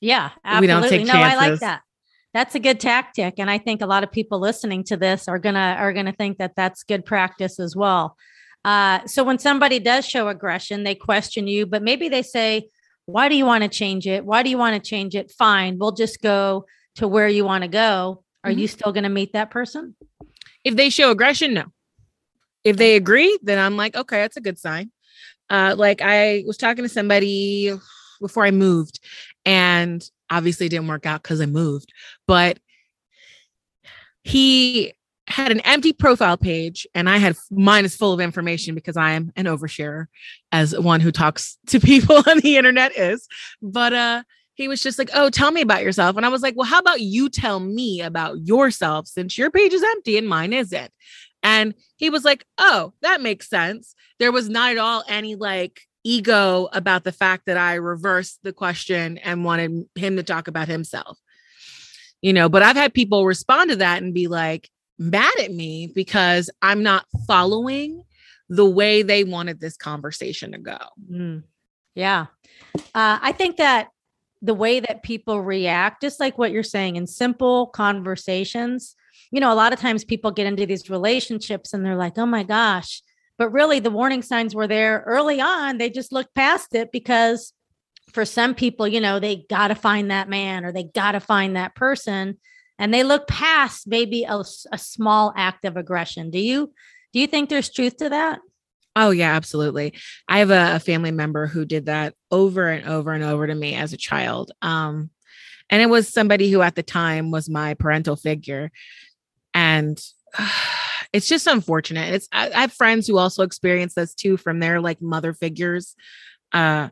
Yeah, 0.01 0.31
absolutely. 0.45 0.61
We 0.61 0.67
don't 0.67 0.89
take 0.89 1.07
chances. 1.07 1.15
No, 1.15 1.21
I 1.21 1.51
like 1.51 1.61
that 1.61 1.83
that's 2.35 2.57
a 2.57 2.61
good 2.61 2.81
tactic 2.81 3.35
and 3.39 3.49
i 3.49 3.57
think 3.57 3.81
a 3.81 3.87
lot 3.87 4.05
of 4.05 4.13
people 4.13 4.39
listening 4.39 4.85
to 4.85 4.97
this 4.97 5.29
are 5.29 5.39
gonna 5.39 5.77
are 5.79 5.93
gonna 5.95 6.13
think 6.13 6.37
that 6.37 6.55
that's 6.57 6.83
good 6.83 7.07
practice 7.07 7.59
as 7.59 7.75
well. 7.75 8.17
Uh, 8.65 9.07
so 9.07 9.23
when 9.23 9.39
somebody 9.39 9.79
does 9.79 10.07
show 10.07 10.29
aggression 10.29 10.85
they 10.85 10.95
question 10.95 11.47
you 11.47 11.65
but 11.65 11.83
maybe 11.83 12.09
they 12.09 12.23
say 12.23 12.67
why 13.07 13.29
do 13.29 13.37
you 13.37 13.45
want 13.45 13.63
to 13.63 13.69
change 13.69 14.07
it? 14.07 14.25
Why 14.25 14.43
do 14.43 14.49
you 14.49 14.57
want 14.57 14.83
to 14.83 14.89
change 14.89 15.15
it? 15.15 15.31
Fine 15.31 15.79
we'll 15.79 15.93
just 15.93 16.21
go 16.23 16.65
to 16.97 17.07
where 17.07 17.29
you 17.29 17.45
want 17.45 17.63
to 17.63 17.69
go. 17.69 18.23
Are 18.43 18.51
mm-hmm. 18.51 18.61
you 18.61 18.69
still 18.69 18.93
going 18.93 19.05
to 19.05 19.11
meet 19.11 19.35
that 19.35 19.51
person? 19.51 19.95
If 20.65 20.77
they 20.77 20.89
show 20.89 21.11
aggression 21.11 21.53
no. 21.55 21.65
If 22.65 22.79
they 22.79 22.97
agree 22.97 23.39
then 23.43 23.59
i'm 23.59 23.77
like 23.77 23.95
okay 23.95 24.23
that's 24.23 24.39
a 24.39 24.41
good 24.41 24.59
sign. 24.59 24.91
Uh, 25.51 25.75
like 25.77 26.01
i 26.01 26.43
was 26.47 26.57
talking 26.57 26.85
to 26.85 26.89
somebody 26.89 27.71
before 28.19 28.47
i 28.47 28.51
moved 28.51 28.99
and 29.45 30.09
obviously 30.31 30.69
didn't 30.69 30.89
work 30.89 31.07
out 31.07 31.23
because 31.23 31.41
I 31.41 31.47
moved, 31.47 31.93
but 32.27 32.59
he 34.23 34.95
had 35.27 35.51
an 35.51 35.61
empty 35.61 35.93
profile 35.93 36.37
page 36.37 36.87
and 36.95 37.09
I 37.09 37.17
had 37.17 37.37
mine 37.51 37.85
is 37.85 37.97
full 37.97 38.13
of 38.13 38.21
information 38.21 38.75
because 38.75 38.97
I 38.97 39.13
am 39.13 39.33
an 39.37 39.47
oversharer 39.47 40.07
as 40.53 40.79
one 40.79 41.01
who 41.01 41.11
talks 41.11 41.59
to 41.69 41.81
people 41.81 42.23
on 42.27 42.41
the 42.41 42.57
internet 42.57 42.97
is. 42.97 43.27
But 43.63 43.93
uh 43.93 44.23
he 44.57 44.69
was 44.69 44.83
just 44.83 44.99
like, 44.99 45.11
"Oh, 45.13 45.31
tell 45.31 45.51
me 45.51 45.63
about 45.63 45.83
yourself." 45.83 46.17
And 46.17 46.25
I 46.25 46.29
was 46.29 46.43
like, 46.43 46.55
"Well, 46.57 46.67
how 46.67 46.79
about 46.79 47.01
you 47.01 47.29
tell 47.29 47.61
me 47.61 48.01
about 48.01 48.39
yourself 48.47 49.09
since 49.09 49.37
your 49.37 49.51
page 49.51 49.73
is 49.73 49.83
empty 49.83 50.17
and 50.17 50.29
mine 50.29 50.53
isn't?" 50.53 50.93
And 51.43 51.75
he 51.97 52.09
was 52.09 52.25
like, 52.25 52.47
"Oh, 52.57 52.93
that 53.03 53.21
makes 53.21 53.51
sense." 53.51 53.95
There 54.21 54.33
was 54.33 54.49
not 54.49 54.71
at 54.71 54.79
all 54.79 55.03
any 55.09 55.35
like 55.35 55.81
ego 56.05 56.69
about 56.73 57.03
the 57.05 57.13
fact 57.13 57.47
that 57.47 57.57
I 57.57 57.75
reversed 57.75 58.41
the 58.43 58.53
question 58.53 59.19
and 59.19 59.45
wanted 59.45 59.87
him 59.97 60.17
to 60.17 60.23
talk 60.23 60.47
about 60.49 60.69
himself. 60.69 61.19
You 62.25 62.33
know, 62.33 62.49
but 62.49 62.63
I've 62.63 62.75
had 62.75 62.95
people 62.95 63.27
respond 63.27 63.69
to 63.69 63.77
that 63.77 64.03
and 64.03 64.15
be 64.15 64.29
like 64.29 64.71
mad 64.99 65.35
at 65.43 65.53
me 65.53 65.93
because 65.95 66.49
I'm 66.63 66.83
not 66.83 67.05
following 67.27 68.03
the 68.49 68.65
way 68.65 69.03
they 69.03 69.25
wanted 69.25 69.61
this 69.61 69.77
conversation 69.77 70.53
to 70.53 70.59
go. 70.59 70.79
Mm. 71.13 71.43
Yeah. 71.95 72.29
Uh, 72.95 73.19
I 73.21 73.33
think 73.33 73.59
that 73.59 73.91
the 74.41 74.55
way 74.55 74.81
that 74.81 75.03
people 75.03 75.43
react, 75.43 76.01
just 76.01 76.19
like 76.19 76.39
what 76.39 76.51
you're 76.51 76.63
saying 76.63 76.97
in 76.97 77.07
simple 77.07 77.67
conversations, 77.67 78.97
you 79.31 79.39
know, 79.39 79.53
a 79.53 79.55
lot 79.55 79.75
of 79.75 79.79
times 79.79 80.03
people 80.03 80.31
get 80.31 80.47
into 80.47 80.65
these 80.65 80.89
relationships 80.89 81.75
and 81.75 81.85
they're 81.85 81.95
like, 81.95 82.17
oh 82.17 82.25
my 82.25 82.43
gosh. 82.43 83.03
But 83.37 83.51
really, 83.51 83.81
the 83.81 83.91
warning 83.91 84.23
signs 84.23 84.55
were 84.55 84.67
there 84.67 85.05
early 85.07 85.43
on. 85.43 85.77
They 85.77 85.91
just 85.91 86.11
looked 86.11 86.35
past 86.35 86.75
it 86.75 86.91
because 86.91 87.53
for 88.15 88.25
some 88.25 88.55
people, 88.55 88.87
you 88.87 89.01
know, 89.01 89.19
they 89.19 89.45
got 89.51 89.69
to 89.69 89.75
find 89.75 90.11
that 90.11 90.29
man 90.29 90.65
or 90.65 90.73
they 90.73 90.85
got 90.85 91.13
to 91.13 91.21
find 91.21 91.57
that 91.57 91.75
person 91.75 92.39
and 92.79 92.95
they 92.95 93.03
look 93.03 93.27
past 93.27 93.87
maybe 93.87 94.25
a, 94.25 94.43
a 94.73 94.79
small 94.79 95.33
act 95.37 95.65
of 95.65 95.77
aggression. 95.77 96.31
Do 96.31 96.39
you 96.39 96.73
do 97.13 97.21
you 97.21 97.27
think 97.27 97.49
there's 97.49 97.71
truth 97.71 97.97
to 97.99 98.09
that? 98.09 98.41
Oh 98.97 99.11
yeah, 99.11 99.35
absolutely. 99.35 99.95
I 100.29 100.39
have 100.39 100.51
a, 100.51 100.77
a, 100.77 100.81
family 100.81 101.11
member 101.11 101.47
who 101.47 101.65
did 101.65 101.87
that 101.87 102.15
over 102.31 102.69
and 102.69 102.89
over 102.89 103.13
and 103.13 103.25
over 103.25 103.47
to 103.47 103.55
me 103.55 103.75
as 103.75 103.93
a 103.93 103.97
child. 103.97 104.53
Um, 104.63 105.11
and 105.69 105.83
it 105.83 105.87
was 105.87 106.09
somebody 106.09 106.51
who 106.51 106.63
at 106.63 106.77
the 106.77 106.83
time 106.83 107.33
was 107.33 107.49
my 107.49 107.75
parental 107.75 108.15
figure, 108.15 108.71
and 109.53 110.01
uh, 110.39 110.49
it's 111.13 111.29
just 111.29 111.49
unfortunate. 111.49 112.15
It's 112.15 112.29
I, 112.31 112.51
I, 112.51 112.61
have 112.63 112.73
friends 112.73 113.07
who 113.07 113.19
also 113.19 113.43
experience 113.43 113.95
this 113.95 114.15
too 114.15 114.37
from 114.37 114.61
their 114.61 114.81
like 114.81 115.03
mother 115.03 115.33
figures. 115.33 115.97
Uh, 116.53 116.91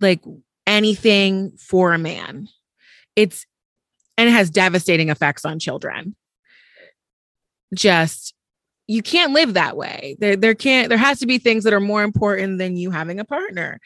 like 0.00 0.22
anything 0.66 1.52
for 1.58 1.92
a 1.92 1.98
man. 1.98 2.48
It's 3.16 3.46
and 4.16 4.28
it 4.28 4.32
has 4.32 4.50
devastating 4.50 5.08
effects 5.08 5.44
on 5.44 5.58
children. 5.58 6.14
Just 7.74 8.34
you 8.86 9.02
can't 9.02 9.32
live 9.32 9.54
that 9.54 9.76
way. 9.76 10.16
There 10.18 10.36
there 10.36 10.54
can't 10.54 10.88
there 10.88 10.98
has 10.98 11.20
to 11.20 11.26
be 11.26 11.38
things 11.38 11.64
that 11.64 11.72
are 11.72 11.80
more 11.80 12.02
important 12.02 12.58
than 12.58 12.76
you 12.76 12.90
having 12.90 13.20
a 13.20 13.24
partner. 13.24 13.80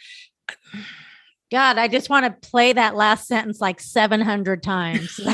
God, 1.51 1.77
I 1.77 1.87
just 1.87 2.09
want 2.09 2.25
to 2.25 2.49
play 2.49 2.73
that 2.73 2.95
last 2.97 3.27
sentence 3.27 3.61
like 3.61 3.79
700 3.79 4.63
times. 4.63 5.21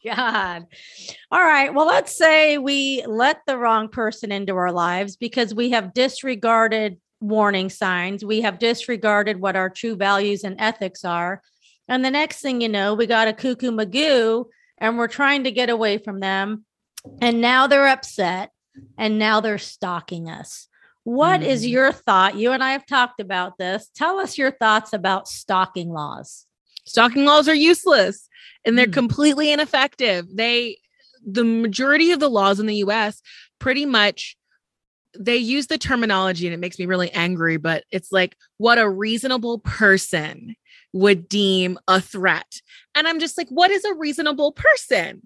God. 0.04 0.66
All 1.30 1.44
right. 1.44 1.74
Well, 1.74 1.86
let's 1.86 2.16
say 2.16 2.56
we 2.56 3.04
let 3.06 3.42
the 3.46 3.58
wrong 3.58 3.88
person 3.88 4.32
into 4.32 4.56
our 4.56 4.72
lives 4.72 5.16
because 5.16 5.54
we 5.54 5.70
have 5.70 5.92
disregarded 5.92 6.98
warning 7.20 7.70
signs. 7.70 8.24
We 8.24 8.42
have 8.42 8.58
disregarded 8.58 9.40
what 9.40 9.56
our 9.56 9.70
true 9.70 9.96
values 9.96 10.44
and 10.44 10.56
ethics 10.58 11.04
are. 11.04 11.42
And 11.88 12.04
the 12.04 12.10
next 12.10 12.40
thing 12.40 12.60
you 12.60 12.68
know, 12.68 12.94
we 12.94 13.06
got 13.06 13.28
a 13.28 13.32
cuckoo 13.32 13.70
magoo 13.70 14.46
and 14.78 14.98
we're 14.98 15.08
trying 15.08 15.44
to 15.44 15.50
get 15.50 15.70
away 15.70 15.98
from 15.98 16.20
them. 16.20 16.64
And 17.20 17.40
now 17.40 17.66
they're 17.66 17.88
upset 17.88 18.50
and 18.96 19.18
now 19.18 19.40
they're 19.40 19.58
stalking 19.58 20.28
us. 20.28 20.68
What 21.04 21.40
mm. 21.40 21.46
is 21.46 21.66
your 21.66 21.92
thought? 21.92 22.36
You 22.36 22.52
and 22.52 22.62
I 22.62 22.72
have 22.72 22.86
talked 22.86 23.20
about 23.20 23.58
this. 23.58 23.90
Tell 23.94 24.18
us 24.18 24.36
your 24.36 24.50
thoughts 24.50 24.92
about 24.92 25.28
stalking 25.28 25.90
laws. 25.90 26.46
Stalking 26.84 27.24
laws 27.24 27.48
are 27.48 27.54
useless 27.54 28.28
and 28.64 28.76
they're 28.76 28.86
mm. 28.86 28.92
completely 28.92 29.52
ineffective. 29.52 30.26
They, 30.34 30.78
the 31.26 31.44
majority 31.44 32.12
of 32.12 32.20
the 32.20 32.30
laws 32.30 32.60
in 32.60 32.66
the 32.66 32.76
US 32.76 33.22
pretty 33.58 33.86
much 33.86 34.36
they 35.18 35.36
use 35.36 35.66
the 35.68 35.78
terminology 35.78 36.46
and 36.46 36.54
it 36.54 36.60
makes 36.60 36.78
me 36.78 36.86
really 36.86 37.10
angry, 37.12 37.56
but 37.56 37.84
it's 37.90 38.12
like 38.12 38.36
what 38.58 38.78
a 38.78 38.88
reasonable 38.88 39.58
person 39.60 40.54
would 40.92 41.28
deem 41.28 41.78
a 41.86 42.00
threat. 42.00 42.60
And 42.94 43.06
I'm 43.06 43.20
just 43.20 43.38
like, 43.38 43.48
what 43.48 43.70
is 43.70 43.84
a 43.84 43.94
reasonable 43.94 44.52
person? 44.52 45.22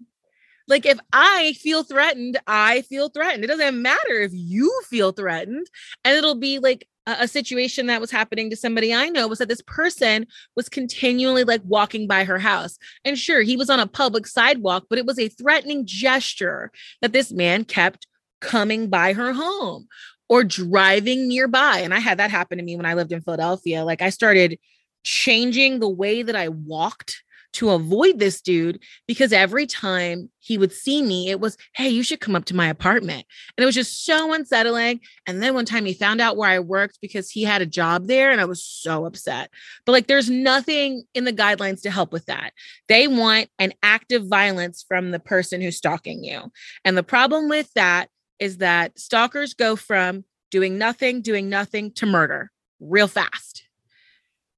Like, 0.68 0.86
if 0.86 0.98
I 1.12 1.54
feel 1.54 1.82
threatened, 1.82 2.38
I 2.46 2.82
feel 2.82 3.08
threatened. 3.08 3.44
It 3.44 3.48
doesn't 3.48 3.82
matter 3.82 4.20
if 4.20 4.30
you 4.32 4.82
feel 4.88 5.12
threatened. 5.12 5.66
And 6.04 6.16
it'll 6.16 6.36
be 6.36 6.60
like 6.60 6.86
a, 7.06 7.16
a 7.20 7.28
situation 7.28 7.86
that 7.86 8.00
was 8.00 8.10
happening 8.10 8.48
to 8.50 8.56
somebody 8.56 8.94
I 8.94 9.08
know 9.08 9.26
was 9.26 9.38
that 9.38 9.48
this 9.48 9.62
person 9.62 10.26
was 10.54 10.68
continually 10.68 11.44
like 11.44 11.62
walking 11.64 12.06
by 12.06 12.24
her 12.24 12.38
house. 12.38 12.78
And 13.04 13.18
sure, 13.18 13.42
he 13.42 13.56
was 13.56 13.70
on 13.70 13.80
a 13.80 13.86
public 13.86 14.26
sidewalk, 14.26 14.86
but 14.88 14.98
it 14.98 15.06
was 15.06 15.18
a 15.18 15.28
threatening 15.28 15.84
gesture 15.84 16.70
that 17.00 17.12
this 17.12 17.32
man 17.32 17.64
kept 17.64 18.06
coming 18.42 18.88
by 18.88 19.14
her 19.14 19.32
home 19.32 19.88
or 20.28 20.44
driving 20.44 21.28
nearby. 21.28 21.78
And 21.78 21.94
I 21.94 22.00
had 22.00 22.18
that 22.18 22.30
happen 22.30 22.58
to 22.58 22.64
me 22.64 22.76
when 22.76 22.87
I 22.87 22.94
lived 22.94 23.12
in 23.12 23.22
Philadelphia. 23.22 23.84
Like 23.84 24.02
I 24.02 24.11
started 24.11 24.58
changing 25.04 25.78
the 25.80 25.88
way 25.88 26.22
that 26.22 26.37
I 26.37 26.49
walked 26.49 27.22
to 27.54 27.70
avoid 27.70 28.18
this 28.18 28.40
dude 28.40 28.82
because 29.06 29.32
every 29.32 29.66
time 29.66 30.30
he 30.38 30.56
would 30.56 30.72
see 30.72 31.02
me, 31.02 31.28
it 31.28 31.38
was, 31.38 31.56
Hey, 31.75 31.90
you 31.90 32.02
should 32.02 32.20
come 32.20 32.34
up 32.34 32.46
to 32.46 32.56
my 32.56 32.66
apartment. 32.66 33.26
And 33.56 33.62
it 33.62 33.66
was 33.66 33.75
just 33.75 34.06
so 34.06 34.32
unsettling. 34.32 35.00
And 35.26 35.42
then 35.42 35.54
one 35.54 35.66
time 35.66 35.84
he 35.84 35.92
found 35.92 36.20
out 36.20 36.37
where 36.37 36.49
I 36.49 36.61
worked 36.61 36.99
because 37.02 37.30
he 37.30 37.42
had 37.42 37.61
a 37.61 37.66
job 37.66 38.06
there 38.06 38.30
and 38.30 38.40
I 38.40 38.46
was 38.46 38.64
so 38.64 39.04
upset. 39.04 39.50
But 39.84 39.92
like, 39.92 40.06
there's 40.06 40.30
nothing 40.30 41.04
in 41.14 41.25
the 41.25 41.32
guidelines 41.32 41.82
to 41.82 41.90
help 41.90 42.12
with 42.12 42.25
that. 42.26 42.52
They 42.88 43.06
want 43.06 43.49
an 43.58 43.75
active 43.82 44.26
violence 44.26 44.84
from 44.88 45.11
the 45.11 45.20
person 45.20 45.61
who's 45.61 45.76
stalking 45.76 46.25
you. 46.25 46.50
And 46.84 46.96
the 46.96 47.02
problem 47.02 47.50
with 47.50 47.70
that 47.75 48.08
is 48.38 48.58
that 48.58 48.98
stalkers 48.98 49.54
go 49.54 49.76
from 49.76 50.24
doing 50.50 50.78
nothing, 50.78 51.22
doing 51.22 51.48
nothing 51.48 51.92
to 51.92 52.06
murder 52.06 52.50
real 52.80 53.08
fast. 53.08 53.64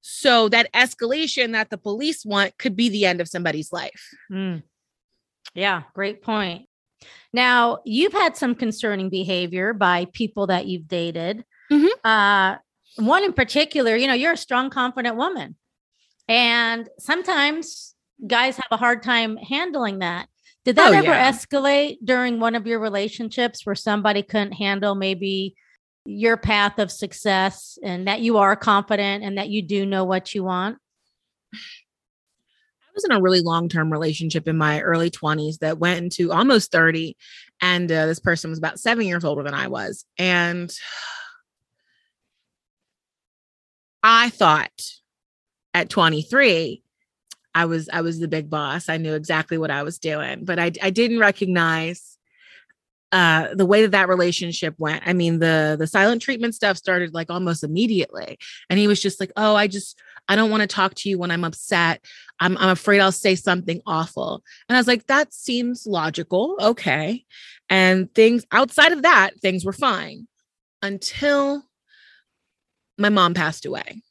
So 0.01 0.49
that 0.51 0.73
escalation 0.73 1.53
that 1.53 1.71
the 1.71 1.79
police 1.79 2.25
want 2.25 2.59
could 2.59 2.77
be 2.77 2.89
the 2.89 3.07
end 3.07 3.21
of 3.21 3.29
somebody's 3.29 3.73
life. 3.73 4.11
Mm. 4.31 4.63
Yeah, 5.55 5.83
great 5.95 6.23
point. 6.23 6.69
Now, 7.33 7.79
you've 7.85 8.13
had 8.13 8.37
some 8.37 8.55
concerning 8.55 9.11
behavior 9.11 9.73
by 9.73 10.07
people 10.13 10.47
that 10.49 10.67
you've 10.67 10.89
dated. 10.89 11.45
Mm-hmm. 11.71 12.07
Uh, 12.07 12.57
one 12.97 13.25
in 13.25 13.33
particular, 13.33 13.97
you 13.97 14.07
know, 14.07 14.15
you're 14.15 14.33
a 14.33 14.37
strong, 14.37 14.71
confident 14.71 15.17
woman. 15.17 15.57
And 16.29 16.89
sometimes 16.99 17.95
guys 18.27 18.57
have 18.57 18.69
a 18.71 18.77
hard 18.77 19.03
time 19.03 19.37
handling 19.37 19.99
that. 19.99 20.29
Did 20.65 20.77
that 20.77 20.93
oh, 20.93 20.97
ever 20.97 21.09
yeah. 21.09 21.31
escalate 21.31 21.99
during 22.03 22.41
one 22.41 22.55
of 22.55 22.67
your 22.67 22.79
relationships 22.79 23.67
where 23.67 23.75
somebody 23.75 24.23
couldn't 24.23 24.53
handle 24.53 24.95
maybe 24.95 25.55
your 26.07 26.37
path 26.37 26.79
of 26.79 26.91
success 26.91 27.79
and 27.83 28.09
that 28.09 28.21
you 28.21 28.39
are 28.39 28.57
confident 28.57 29.25
and 29.25 29.37
that 29.37 29.49
you 29.49 29.63
do 29.63 29.85
know 29.85 30.05
what 30.05 30.35
you 30.35 30.45
want? 30.45 30.79
I 31.53 32.93
was 32.95 33.05
in 33.05 33.13
a 33.13 33.21
really 33.21 33.41
long 33.41 33.69
term 33.69 33.93
relationship 33.93 34.49
in 34.49 34.57
my 34.57 34.81
early 34.81 35.11
20s 35.11 35.59
that 35.59 35.79
went 35.79 35.99
into 35.99 36.33
almost 36.33 36.73
30. 36.73 37.17
And 37.61 37.91
uh, 37.91 38.07
this 38.07 38.21
person 38.21 38.51
was 38.51 38.59
about 38.59 38.81
seven 38.81 39.07
years 39.07 39.25
older 39.25 39.43
than 39.43 39.55
I 39.55 39.67
was. 39.67 40.05
And 40.17 40.73
I 44.03 44.31
thought 44.31 44.83
at 45.73 45.91
23 45.91 46.84
I 47.55 47.67
was 47.67 47.89
I 47.93 48.01
was 48.01 48.19
the 48.19 48.29
big 48.29 48.51
boss. 48.51 48.89
I 48.89 48.97
knew 48.97 49.15
exactly 49.15 49.59
what 49.59 49.71
I 49.71 49.83
was 49.83 49.99
doing, 49.99 50.45
but 50.45 50.59
I 50.59 50.73
I 50.83 50.91
didn't 50.91 51.21
recognize 51.21 52.19
uh, 53.13 53.55
the 53.55 53.65
way 53.65 53.83
that 53.83 53.93
that 53.93 54.09
relationship 54.09 54.75
went. 54.77 55.03
I 55.07 55.13
mean, 55.13 55.39
the 55.39 55.77
the 55.79 55.87
silent 55.87 56.21
treatment 56.21 56.55
stuff 56.55 56.77
started 56.77 57.15
like 57.15 57.31
almost 57.31 57.63
immediately, 57.63 58.39
and 58.69 58.79
he 58.79 58.89
was 58.89 59.01
just 59.01 59.21
like, 59.21 59.31
"Oh, 59.37 59.55
I 59.55 59.69
just 59.69 60.01
I 60.29 60.35
don't 60.35 60.51
want 60.51 60.63
to 60.63 60.67
talk 60.67 60.95
to 60.95 61.09
you 61.09 61.17
when 61.17 61.31
I'm 61.31 61.45
upset. 61.45 62.05
I'm 62.41 62.59
I'm 62.59 62.71
afraid 62.71 62.99
I'll 62.99 63.13
say 63.13 63.37
something 63.37 63.81
awful." 63.87 64.43
And 64.69 64.77
I 64.77 64.81
was 64.81 64.89
like, 64.89 65.07
"That 65.07 65.33
seems 65.33 65.87
logical, 65.87 66.57
okay." 66.61 67.25
And 67.71 68.13
things 68.15 68.45
outside 68.51 68.91
of 68.91 69.03
that, 69.03 69.41
things 69.41 69.65
were 69.65 69.73
fine 69.73 70.27
until 70.83 71.63
my 72.99 73.11
mom 73.11 73.35
passed 73.35 73.65
away. 73.65 74.03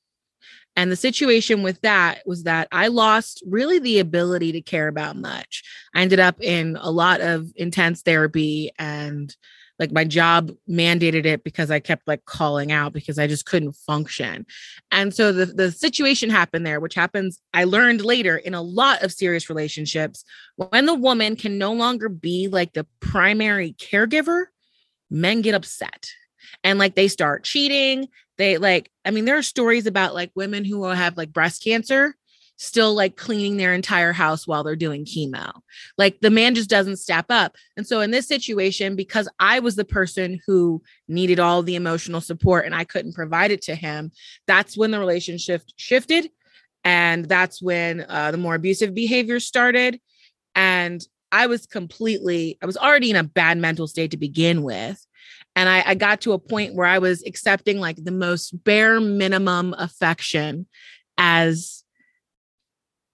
And 0.76 0.92
the 0.92 0.96
situation 0.96 1.62
with 1.62 1.82
that 1.82 2.22
was 2.26 2.44
that 2.44 2.68
I 2.72 2.88
lost 2.88 3.44
really 3.46 3.80
the 3.80 4.00
ability 4.00 4.52
to 4.54 4.62
care 4.62 4.88
about 4.88 5.16
much. 5.16 5.64
I 5.94 6.02
ended 6.02 6.20
up 6.20 6.42
in 6.42 6.78
a 6.80 6.90
lot 6.90 7.22
of 7.22 7.52
intense 7.56 8.02
therapy 8.02 8.72
and 8.80 9.36
like 9.80 9.92
my 9.92 10.04
job 10.04 10.52
mandated 10.70 11.26
it 11.26 11.44
because 11.44 11.72
I 11.72 11.80
kept 11.80 12.08
like 12.08 12.26
calling 12.26 12.72
out 12.72 12.94
because 12.94 13.18
I 13.18 13.28
just 13.28 13.46
couldn't 13.46 13.74
function. 13.74 14.46
And 14.92 15.14
so 15.14 15.32
the 15.32 15.48
the 15.48 15.72
situation 15.72 16.30
happened 16.30 16.66
there 16.66 16.80
which 16.80 16.96
happens 16.96 17.40
I 17.54 17.64
learned 17.64 18.06
later 18.06 18.38
in 18.38 18.54
a 18.54 18.62
lot 18.62 19.04
of 19.04 19.12
serious 19.12 19.50
relationships 19.50 20.24
when 20.56 20.86
the 20.86 20.94
woman 20.94 21.36
can 21.36 21.58
no 21.58 21.74
longer 21.74 22.08
be 22.08 22.48
like 22.48 22.74
the 22.74 22.86
primary 23.00 23.74
caregiver, 23.74 24.46
men 25.10 25.42
get 25.42 25.56
upset 25.56 26.08
and 26.64 26.80
like 26.80 26.96
they 26.96 27.08
start 27.08 27.44
cheating 27.44 28.08
they 28.38 28.58
like 28.58 28.90
i 29.06 29.12
mean 29.12 29.26
there 29.26 29.38
are 29.38 29.44
stories 29.44 29.86
about 29.86 30.14
like 30.14 30.32
women 30.36 30.66
who 30.66 30.80
will 30.80 30.92
have 30.92 31.18
like 31.18 31.34
breast 31.34 31.64
cancer 31.64 32.16
still 32.58 32.94
like 32.94 33.18
cleaning 33.18 33.58
their 33.58 33.74
entire 33.74 34.14
house 34.14 34.48
while 34.48 34.64
they're 34.64 34.76
doing 34.76 35.06
chemo. 35.06 35.52
Like 35.98 36.20
the 36.22 36.30
man 36.30 36.56
just 36.56 36.70
doesn't 36.70 36.98
step 36.98 37.26
up. 37.30 37.56
And 37.78 37.86
so 37.86 38.02
in 38.02 38.12
this 38.12 38.28
situation 38.28 38.96
because 38.96 39.28
i 39.40 39.60
was 39.60 39.76
the 39.76 39.86
person 39.86 40.40
who 40.46 40.82
needed 41.08 41.40
all 41.40 41.62
the 41.62 41.76
emotional 41.76 42.22
support 42.22 42.66
and 42.66 42.76
i 42.76 42.84
couldn't 42.84 43.14
provide 43.14 43.52
it 43.52 43.62
to 43.64 43.76
him 43.76 44.12
that's 44.48 44.78
when 44.78 44.92
the 44.92 45.00
relationship 45.00 45.62
shifted 45.76 46.30
and 46.84 47.26
that's 47.26 47.62
when 47.62 48.06
uh, 48.10 48.32
the 48.32 48.38
more 48.38 48.56
abusive 48.56 48.94
behavior 48.94 49.40
started. 49.40 50.00
And 50.56 51.06
i 51.32 51.48
was 51.48 51.66
completely 51.66 52.58
i 52.62 52.66
was 52.66 52.78
already 52.78 53.10
in 53.10 53.16
a 53.16 53.24
bad 53.24 53.58
mental 53.58 53.88
state 53.88 54.12
to 54.12 54.18
begin 54.18 54.64
with 54.64 55.06
and 55.56 55.70
I, 55.70 55.84
I 55.86 55.96
got 55.96 56.22
to 56.22 56.34
a 56.34 56.40
point 56.40 56.74
where 56.74 56.88
I 56.88 57.00
was 57.00 57.24
accepting 57.24 57.80
like 57.80 58.04
the 58.04 58.12
most 58.12 58.64
bare 58.64 59.00
minimum 59.00 59.76
affection 59.78 60.68
as, 61.18 61.84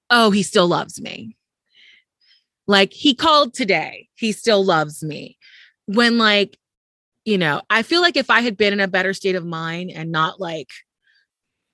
oh, 0.10 0.32
he 0.32 0.44
still 0.44 0.68
loves 0.68 1.02
me. 1.02 1.36
Like 2.68 2.94
he 2.94 3.14
called 3.14 3.54
today. 3.54 4.08
He 4.16 4.32
still 4.32 4.64
loves 4.64 5.04
me. 5.04 5.38
When 5.88 6.18
like, 6.18 6.58
you 7.26 7.38
know, 7.38 7.62
I 7.70 7.84
feel 7.84 8.02
like 8.02 8.16
if 8.16 8.30
I 8.30 8.42
had 8.42 8.58
been 8.58 8.74
in 8.74 8.80
a 8.80 8.88
better 8.88 9.14
state 9.14 9.36
of 9.36 9.46
mind 9.46 9.92
and 9.92 10.12
not 10.12 10.40
like 10.40 10.70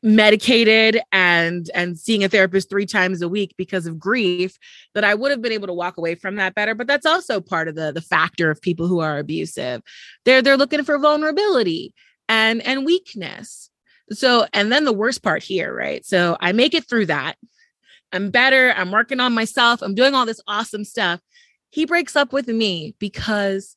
medicated 0.06 1.02
and 1.12 1.72
and 1.74 1.98
seeing 1.98 2.24
a 2.24 2.30
therapist 2.30 2.70
three 2.70 2.86
times 2.86 3.24
a 3.24 3.28
week 3.28 3.56
because 3.58 3.88
of 3.88 3.98
grief 3.98 4.56
that 4.94 5.04
i 5.04 5.16
would 5.16 5.32
have 5.32 5.42
been 5.42 5.52
able 5.52 5.66
to 5.66 5.74
walk 5.74 5.98
away 5.98 6.14
from 6.14 6.36
that 6.36 6.54
better. 6.54 6.76
But 6.76 6.86
that's 6.86 7.08
also 7.08 7.42
part 7.42 7.68
of 7.68 7.76
the 7.76 7.92
the 7.92 8.02
factor 8.02 8.52
of 8.52 8.62
people 8.62 8.88
who 8.88 9.00
are 9.00 9.18
abusive. 9.18 9.82
They're 10.24 10.44
they're 10.44 10.58
looking 10.58 10.84
for 10.84 11.00
vulnerability 11.00 11.94
and 12.30 12.62
and 12.62 12.86
weakness. 12.86 13.72
So 14.12 14.46
and 14.54 14.72
then 14.72 14.86
the 14.86 14.94
worst 14.94 15.24
part 15.24 15.42
here 15.42 15.74
right? 15.74 16.06
So 16.06 16.38
i 16.40 16.52
make 16.52 16.76
it 16.76 16.88
through 16.88 17.08
that. 17.08 17.36
I'm 18.12 18.30
better. 18.30 18.74
I'm 18.78 18.92
working 18.92 19.20
on 19.20 19.34
myself. 19.34 19.82
I'm 19.82 19.96
doing 19.96 20.14
all 20.14 20.28
this 20.28 20.42
awesome 20.48 20.86
stuff. 20.86 21.20
He 21.72 21.86
breaks 21.86 22.16
up 22.16 22.32
with 22.32 22.48
me 22.48 22.96
because 23.00 23.76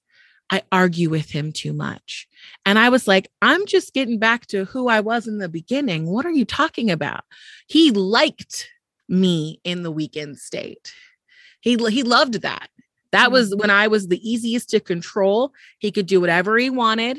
I 0.50 0.62
argue 0.70 1.08
with 1.08 1.30
him 1.30 1.52
too 1.52 1.73
much. 1.73 2.27
And 2.64 2.78
I 2.78 2.88
was 2.88 3.09
like, 3.09 3.28
I'm 3.42 3.66
just 3.66 3.95
getting 3.95 4.18
back 4.18 4.47
to 4.47 4.64
who 4.64 4.88
I 4.88 5.00
was 5.00 5.26
in 5.26 5.38
the 5.38 5.49
beginning. 5.49 6.07
What 6.07 6.26
are 6.26 6.33
you 6.33 6.45
talking 6.45 6.90
about? 6.90 7.25
He 7.66 7.90
liked 7.90 8.68
me 9.09 9.61
in 9.64 9.83
the 9.83 9.90
weekend 9.90 10.38
state. 10.38 10.92
He 11.61 11.76
he 11.90 12.02
loved 12.02 12.42
that. 12.42 12.68
That 13.12 13.33
was 13.33 13.54
when 13.54 13.71
I 13.71 13.88
was 13.88 14.09
the 14.09 14.28
easiest 14.28 14.71
to 14.71 14.80
control. 14.80 15.52
He 15.78 15.90
could 15.90 16.07
do 16.07 16.21
whatever 16.21 16.59
he 16.59 16.71
wanted. 16.71 17.18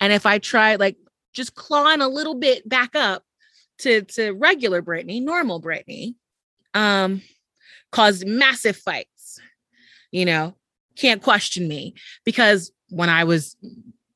And 0.00 0.12
if 0.12 0.26
I 0.26 0.38
tried 0.38 0.80
like 0.80 0.96
just 1.34 1.54
clawing 1.54 2.00
a 2.00 2.08
little 2.08 2.34
bit 2.34 2.68
back 2.68 2.94
up 2.94 3.22
to 3.78 4.02
to 4.02 4.32
regular 4.32 4.82
Brittany, 4.82 5.20
normal 5.20 5.60
Brittany, 5.60 6.16
um, 6.72 7.22
caused 7.92 8.26
massive 8.26 8.76
fights. 8.76 9.38
You 10.10 10.24
know, 10.24 10.54
can't 10.96 11.22
question 11.22 11.68
me 11.68 11.94
because 12.24 12.72
when 12.88 13.08
I 13.08 13.24
was 13.24 13.56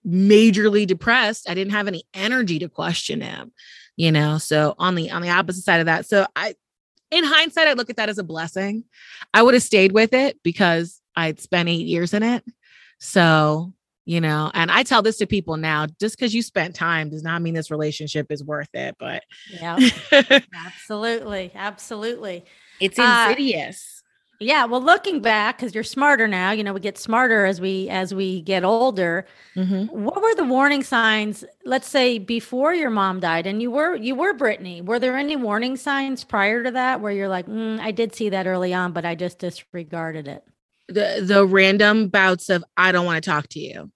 majorly 0.09 0.87
depressed, 0.87 1.49
I 1.49 1.55
didn't 1.55 1.73
have 1.73 1.88
any 1.88 2.05
energy 2.15 2.59
to 2.61 2.69
question 2.69 3.21
him, 3.21 3.53
you 3.97 4.11
know. 4.11 4.38
So 4.38 4.75
on 4.79 4.95
the 4.95 5.11
on 5.11 5.23
the 5.23 5.31
opposite 5.31 5.65
side 5.65 5.81
of 5.81 5.87
that, 5.87 6.07
so 6.07 6.27
I 6.35 6.55
in 7.11 7.25
hindsight, 7.25 7.69
I 7.69 7.73
look 7.73 7.91
at 7.91 7.97
that 7.97 8.09
as 8.09 8.19
a 8.19 8.25
blessing. 8.25 8.85
I 9.33 9.43
would 9.43 9.55
have 9.55 9.62
stayed 9.62 9.93
with 9.93 10.12
it 10.12 10.38
because 10.43 11.00
I'd 11.17 11.41
spent 11.41 11.69
eight 11.69 11.87
years 11.87 12.12
in 12.12 12.23
it. 12.23 12.45
So, 13.00 13.73
you 14.05 14.21
know, 14.21 14.50
and 14.55 14.71
I 14.71 14.83
tell 14.83 15.03
this 15.03 15.19
to 15.19 15.27
people 15.27 15.57
now 15.57 15.87
just 16.00 16.19
because 16.19 16.35
you 16.35 16.43
spent 16.43 16.75
time 16.75 17.11
does 17.11 17.23
not 17.23 17.43
mean 17.43 17.55
this 17.55 17.71
relationship 17.71 18.27
is 18.31 18.45
worth 18.45 18.69
it. 18.75 18.97
But 18.99 19.23
yeah, 19.50 19.79
absolutely. 20.67 21.53
Absolutely. 21.55 22.45
It's 22.81 22.99
insidious. 22.99 23.98
Uh, 23.98 23.98
yeah, 24.40 24.66
well, 24.66 24.80
looking 24.80 25.21
back, 25.21 25.59
because 25.59 25.75
you're 25.75 25.83
smarter 25.83 26.28
now, 26.28 26.52
you 26.52 26.62
know, 26.62 26.73
we 26.73 26.78
get 26.78 26.97
smarter 26.97 27.45
as 27.45 27.61
we 27.61 27.88
as 27.88 28.14
we 28.14 28.40
get 28.42 28.62
older. 28.62 29.26
Mm-hmm. 29.57 29.87
What 29.87 30.23
were 30.23 30.35
the 30.37 30.45
warning 30.45 30.85
signs? 30.85 31.45
Let's 31.64 31.88
say 31.88 32.18
before 32.18 32.73
your 32.73 32.90
mom 32.90 33.18
died, 33.18 33.49
and 33.49 33.61
you 33.61 33.73
were 33.73 33.97
you 33.97 34.14
were 34.14 34.35
Brittany. 34.35 34.80
Were 34.80 35.00
there 35.00 35.16
any 35.16 35.35
warning 35.35 35.76
signs 35.76 36.23
prior 36.23 36.62
to 36.62 36.71
that 36.71 37.00
where 37.00 37.11
you're 37.11 37.28
like, 37.28 37.47
mm, 37.47 37.80
I 37.80 37.90
did 37.90 38.14
see 38.14 38.28
that 38.28 38.47
early 38.47 38.73
on, 38.73 38.92
but 38.92 39.04
I 39.04 39.16
just 39.16 39.40
disregarded 39.40 40.28
it? 40.28 40.45
The 40.87 41.21
the 41.21 41.45
random 41.45 42.07
bouts 42.07 42.49
of 42.49 42.64
I 42.76 42.92
don't 42.92 43.07
want 43.07 43.23
to 43.23 43.28
talk 43.28 43.49
to 43.49 43.61
you. 43.61 43.90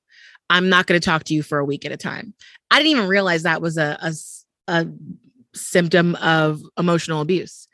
I'm 0.51 0.69
not 0.69 0.87
going 0.87 1.01
to 1.01 1.05
talk 1.05 1.23
to 1.25 1.35
you 1.35 1.45
for 1.45 1.59
a 1.59 1.65
week 1.65 1.85
at 1.85 1.93
a 1.93 1.97
time. 1.97 2.35
I 2.69 2.79
didn't 2.79 2.97
even 2.97 3.09
realize 3.09 3.45
that 3.45 3.63
was 3.63 3.79
a, 3.79 3.97
a 4.03 4.13
a 4.67 4.89
symptom 5.55 6.17
of 6.17 6.61
emotional 6.77 7.21
abuse. 7.21 7.69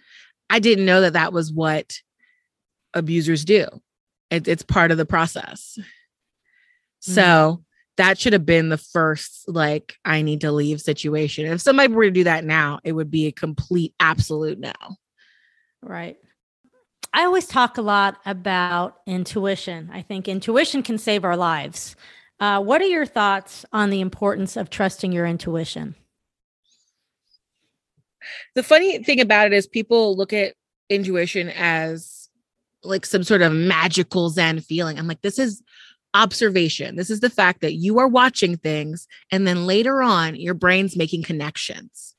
I 0.51 0.59
didn't 0.59 0.85
know 0.85 1.01
that 1.01 1.15
that 1.15 1.33
was 1.33 1.51
what 1.51 2.01
abusers 2.95 3.45
do. 3.45 3.67
It, 4.31 4.49
it's 4.49 4.63
part 4.63 4.91
of 4.91 4.99
the 4.99 5.07
process. 5.07 5.79
Mm-hmm. 5.79 7.13
So 7.13 7.65
that 7.97 8.19
should 8.19 8.33
have 8.33 8.47
been 8.47 8.69
the 8.69 8.79
first, 8.79 9.49
like, 9.49 9.97
I 10.05 10.23
need 10.23 10.43
to 10.43 10.53
leave 10.53 10.81
situation. 10.81 11.47
If 11.47 11.61
somebody 11.61 11.93
were 11.93 12.05
to 12.05 12.11
do 12.11 12.25
that 12.25 12.45
now, 12.45 12.81
it 12.85 12.93
would 12.93 13.11
be 13.11 13.27
a 13.27 13.33
complete 13.33 13.95
absolute 13.99 14.59
no. 14.59 14.73
Right. 15.83 16.17
I 17.13 17.25
always 17.25 17.47
talk 17.47 17.79
a 17.79 17.83
lot 17.83 18.19
about 18.27 18.99
intuition. 19.07 19.91
I 19.93 20.03
think 20.03 20.29
intuition 20.29 20.83
can 20.83 20.99
save 20.99 21.25
our 21.25 21.37
lives. 21.37 21.97
Uh, 22.39 22.61
what 22.61 22.83
are 22.83 22.87
your 22.87 23.07
thoughts 23.07 23.65
on 23.73 23.91
the 23.91 24.01
importance 24.01 24.57
of 24.57 24.71
trusting 24.71 25.11
your 25.11 25.27
intuition? 25.27 25.95
The 28.55 28.63
funny 28.63 29.03
thing 29.03 29.21
about 29.21 29.47
it 29.47 29.53
is 29.55 29.67
people 29.67 30.17
look 30.17 30.33
at 30.33 30.55
intuition 30.91 31.49
as 31.49 32.18
like 32.85 33.07
some 33.07 33.23
sort 33.23 33.43
of 33.43 33.53
magical 33.53 34.31
zen 34.31 34.61
feeling. 34.61 34.99
I'm 34.99 35.09
like, 35.09 35.23
this 35.23 35.39
is 35.39 35.63
observation. 36.15 36.97
This 36.97 37.11
is 37.11 37.21
the 37.21 37.31
fact 37.31 37.61
that 37.61 37.75
you 37.75 37.99
are 37.99 38.09
watching 38.09 38.57
things 38.57 39.07
and 39.31 39.47
then 39.47 39.67
later 39.67 40.03
on 40.03 40.37
your 40.37 40.55
brain's 40.55 40.97
making 40.97 41.23
connections. 41.23 42.15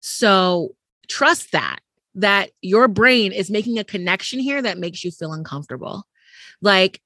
So 0.00 0.74
trust 1.08 1.52
that 1.52 1.78
that 2.14 2.50
your 2.62 2.88
brain 2.88 3.32
is 3.32 3.50
making 3.50 3.78
a 3.78 3.84
connection 3.84 4.40
here 4.40 4.60
that 4.60 4.78
makes 4.78 5.04
you 5.04 5.10
feel 5.10 5.32
uncomfortable. 5.32 6.04
Like 6.60 7.00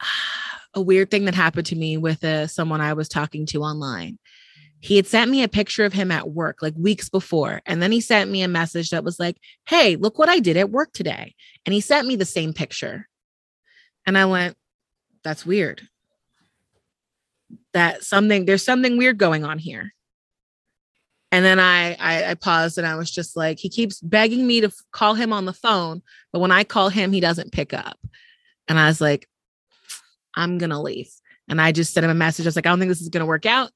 a 0.74 0.80
weird 0.80 1.10
thing 1.10 1.24
that 1.24 1.34
happened 1.34 1.66
to 1.66 1.76
me 1.76 1.96
with 1.96 2.22
uh, 2.22 2.46
someone 2.46 2.80
I 2.80 2.92
was 2.92 3.08
talking 3.08 3.46
to 3.46 3.62
online 3.62 4.18
he 4.80 4.96
had 4.96 5.06
sent 5.06 5.30
me 5.30 5.42
a 5.42 5.48
picture 5.48 5.84
of 5.84 5.92
him 5.92 6.10
at 6.10 6.30
work 6.30 6.62
like 6.62 6.74
weeks 6.76 7.08
before. 7.08 7.62
And 7.66 7.82
then 7.82 7.92
he 7.92 8.00
sent 8.00 8.30
me 8.30 8.42
a 8.42 8.48
message 8.48 8.90
that 8.90 9.04
was 9.04 9.18
like, 9.18 9.36
Hey, 9.66 9.96
look 9.96 10.18
what 10.18 10.28
I 10.28 10.38
did 10.38 10.56
at 10.56 10.70
work 10.70 10.92
today. 10.92 11.34
And 11.64 11.72
he 11.72 11.80
sent 11.80 12.06
me 12.06 12.16
the 12.16 12.24
same 12.24 12.52
picture. 12.52 13.08
And 14.06 14.16
I 14.16 14.26
went, 14.26 14.56
That's 15.24 15.46
weird. 15.46 15.82
That 17.72 18.04
something, 18.04 18.44
there's 18.44 18.64
something 18.64 18.96
weird 18.96 19.18
going 19.18 19.44
on 19.44 19.58
here. 19.58 19.92
And 21.32 21.44
then 21.44 21.58
I, 21.58 21.94
I, 21.94 22.30
I 22.30 22.34
paused 22.34 22.78
and 22.78 22.86
I 22.86 22.94
was 22.94 23.10
just 23.10 23.36
like, 23.36 23.58
he 23.58 23.68
keeps 23.68 24.00
begging 24.00 24.46
me 24.46 24.60
to 24.60 24.70
call 24.92 25.14
him 25.14 25.32
on 25.32 25.44
the 25.44 25.52
phone, 25.52 26.02
but 26.32 26.38
when 26.38 26.52
I 26.52 26.64
call 26.64 26.88
him, 26.88 27.12
he 27.12 27.20
doesn't 27.20 27.52
pick 27.52 27.74
up. 27.74 27.98
And 28.68 28.78
I 28.78 28.86
was 28.86 29.00
like, 29.00 29.28
I'm 30.34 30.58
gonna 30.58 30.80
leave. 30.80 31.10
And 31.48 31.60
I 31.60 31.72
just 31.72 31.92
sent 31.92 32.04
him 32.04 32.10
a 32.10 32.14
message. 32.14 32.46
I 32.46 32.48
was 32.48 32.56
like, 32.56 32.66
I 32.66 32.68
don't 32.70 32.78
think 32.78 32.90
this 32.90 33.00
is 33.00 33.08
gonna 33.08 33.26
work 33.26 33.46
out. 33.46 33.70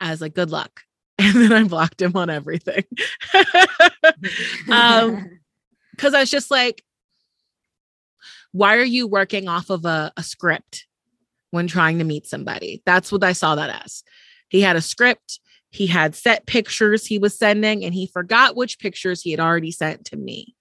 I 0.00 0.10
was 0.10 0.20
like, 0.20 0.34
good 0.34 0.50
luck. 0.50 0.82
And 1.18 1.36
then 1.36 1.52
I 1.52 1.62
blocked 1.62 2.02
him 2.02 2.16
on 2.16 2.30
everything. 2.30 2.84
um, 4.72 5.38
because 5.92 6.14
I 6.14 6.20
was 6.20 6.30
just 6.30 6.50
like, 6.50 6.82
why 8.50 8.76
are 8.76 8.84
you 8.84 9.06
working 9.06 9.46
off 9.46 9.70
of 9.70 9.84
a, 9.84 10.10
a 10.16 10.22
script 10.24 10.86
when 11.50 11.68
trying 11.68 11.98
to 11.98 12.04
meet 12.04 12.26
somebody? 12.26 12.82
That's 12.86 13.12
what 13.12 13.22
I 13.22 13.32
saw 13.32 13.54
that 13.54 13.84
as. 13.84 14.02
He 14.48 14.62
had 14.62 14.74
a 14.74 14.80
script, 14.80 15.38
he 15.70 15.86
had 15.86 16.16
set 16.16 16.46
pictures 16.46 17.06
he 17.06 17.18
was 17.18 17.38
sending, 17.38 17.84
and 17.84 17.94
he 17.94 18.06
forgot 18.06 18.56
which 18.56 18.78
pictures 18.78 19.22
he 19.22 19.30
had 19.30 19.40
already 19.40 19.70
sent 19.70 20.06
to 20.06 20.16
me. 20.16 20.56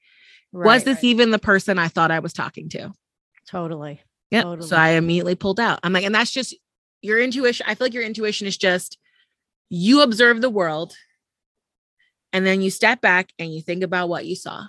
Right, 0.52 0.66
was 0.66 0.84
this 0.84 0.98
right. 0.98 1.06
even 1.06 1.32
the 1.32 1.40
person 1.40 1.80
I 1.80 1.88
thought 1.88 2.12
I 2.12 2.20
was 2.20 2.34
talking 2.34 2.70
to? 2.70 2.92
Totally. 3.48 4.02
Yeah. 4.30 4.44
Totally. 4.44 4.68
So 4.68 4.76
I 4.76 4.92
immediately 4.92 5.36
pulled 5.36 5.60
out. 5.60 5.80
I'm 5.84 5.94
like, 5.94 6.06
and 6.06 6.16
that's 6.16 6.32
just 6.32 6.56
your 7.02 7.20
intuition. 7.20 7.66
I 7.68 7.76
feel 7.76 7.86
like 7.86 7.94
your 7.94 8.04
intuition 8.04 8.48
is 8.48 8.58
just 8.58 8.98
you 9.74 10.02
observe 10.02 10.42
the 10.42 10.50
world 10.50 10.94
and 12.34 12.46
then 12.46 12.62
you 12.62 12.70
step 12.70 13.00
back 13.00 13.32
and 13.40 13.54
you 13.54 13.62
think 13.62 13.84
about 13.84 14.10
what 14.10 14.26
you 14.26 14.36
saw. 14.36 14.66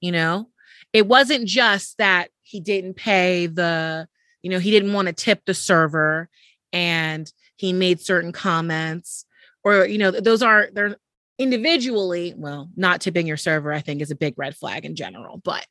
You 0.00 0.12
know, 0.12 0.48
it 0.92 1.08
wasn't 1.08 1.48
just 1.48 1.98
that 1.98 2.28
he 2.42 2.60
didn't 2.60 2.94
pay 2.94 3.48
the, 3.48 4.06
you 4.42 4.50
know, 4.50 4.60
he 4.60 4.70
didn't 4.70 4.92
want 4.92 5.08
to 5.08 5.12
tip 5.12 5.44
the 5.44 5.54
server 5.54 6.28
and 6.72 7.30
he 7.56 7.72
made 7.72 8.00
certain 8.00 8.30
comments 8.30 9.24
or, 9.64 9.86
you 9.86 9.98
know, 9.98 10.12
those 10.12 10.42
are, 10.42 10.68
they're 10.72 10.96
individually, 11.36 12.32
well, 12.36 12.70
not 12.76 13.00
tipping 13.00 13.26
your 13.26 13.36
server, 13.36 13.72
I 13.72 13.80
think 13.80 14.02
is 14.02 14.12
a 14.12 14.16
big 14.16 14.34
red 14.36 14.56
flag 14.56 14.84
in 14.84 14.94
general, 14.94 15.40
but 15.44 15.66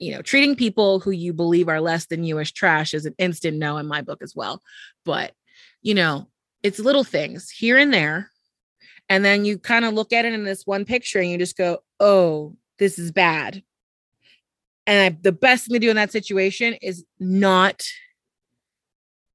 you 0.00 0.10
know, 0.10 0.22
treating 0.22 0.56
people 0.56 0.98
who 0.98 1.12
you 1.12 1.32
believe 1.32 1.68
are 1.68 1.80
less 1.80 2.06
than 2.06 2.24
you 2.24 2.40
as 2.40 2.50
trash 2.50 2.94
is 2.94 3.06
an 3.06 3.14
instant 3.16 3.58
no 3.58 3.76
in 3.76 3.86
my 3.86 4.02
book 4.02 4.22
as 4.22 4.34
well. 4.34 4.60
But, 5.04 5.32
you 5.82 5.94
know, 5.94 6.26
it's 6.64 6.80
little 6.80 7.04
things 7.04 7.50
here 7.50 7.78
and 7.78 7.92
there. 7.92 8.30
And 9.08 9.22
then 9.22 9.44
you 9.44 9.58
kind 9.58 9.84
of 9.84 9.92
look 9.92 10.12
at 10.12 10.24
it 10.24 10.32
in 10.32 10.44
this 10.44 10.66
one 10.66 10.86
picture 10.86 11.20
and 11.20 11.30
you 11.30 11.36
just 11.36 11.58
go, 11.58 11.78
oh, 12.00 12.56
this 12.78 12.98
is 12.98 13.12
bad. 13.12 13.62
And 14.86 15.14
I, 15.14 15.18
the 15.20 15.30
best 15.30 15.66
thing 15.66 15.74
to 15.74 15.78
do 15.78 15.90
in 15.90 15.96
that 15.96 16.10
situation 16.10 16.74
is 16.80 17.04
not 17.20 17.84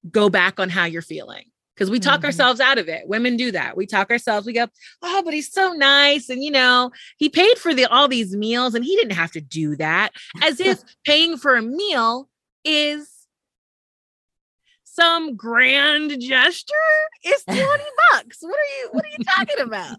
go 0.10 0.30
back 0.30 0.60
on 0.60 0.70
how 0.70 0.86
you're 0.86 1.04
feeling 1.04 1.46
because 1.76 1.92
we 1.92 2.00
talk 2.00 2.20
mm-hmm. 2.20 2.26
ourselves 2.26 2.60
out 2.60 2.78
of 2.78 2.90
it. 2.90 3.08
Women 3.08 3.38
do 3.38 3.52
that. 3.52 3.78
We 3.78 3.86
talk 3.86 4.12
ourselves. 4.12 4.46
We 4.46 4.54
go, 4.54 4.68
"Oh, 5.02 5.22
but 5.24 5.34
he's 5.34 5.52
so 5.52 5.74
nice, 5.74 6.30
and 6.30 6.44
you 6.44 6.52
know, 6.52 6.92
he 7.18 7.30
paid 7.30 7.58
for 7.58 7.74
the 7.74 7.86
all 7.86 8.08
these 8.08 8.36
meals, 8.36 8.76
and 8.76 8.86
he 8.86 8.96
didn't 8.96 9.16
have 9.16 9.32
to 9.32 9.42
do 9.42 9.76
that." 9.78 10.12
As 10.44 10.60
if 10.60 10.80
paying 11.06 11.38
for 11.38 11.56
a 11.56 11.62
meal 11.62 12.30
is 12.64 13.19
some 15.00 15.36
grand 15.36 16.20
gesture. 16.20 16.74
It's 17.24 17.44
20 17.46 17.62
bucks. 18.12 18.38
What 18.42 18.56
are 18.56 18.72
you 18.82 18.90
what 18.92 19.06
are 19.06 19.14
you 19.18 19.24
talking 19.24 19.60
about? 19.60 19.98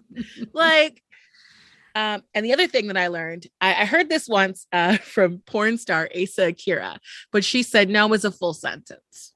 Like 0.53 1.03
Um, 1.95 2.23
and 2.35 2.45
the 2.45 2.53
other 2.53 2.69
thing 2.69 2.87
that 2.87 2.97
I 2.97 3.09
learned, 3.09 3.47
I, 3.61 3.83
I 3.83 3.85
heard 3.85 4.09
this 4.09 4.29
once 4.29 4.67
uh, 4.73 4.97
from 5.15 5.39
porn 5.47 5.79
star 5.79 6.09
Asa 6.15 6.49
Akira, 6.49 6.99
but 7.33 7.45
she 7.45 7.63
said 7.63 7.89
no 7.89 8.13
is 8.13 8.25
a 8.25 8.31
full 8.31 8.55
sentence. 8.55 9.33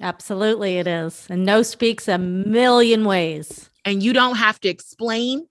Absolutely, 0.00 0.78
it 0.78 0.86
is. 0.86 1.26
And 1.30 1.44
no 1.44 1.62
speaks 1.62 2.06
a 2.06 2.18
million 2.18 3.04
ways. 3.04 3.70
And 3.84 4.02
you 4.02 4.12
don't 4.12 4.36
have 4.36 4.60
to 4.60 4.68
explain 4.68 5.46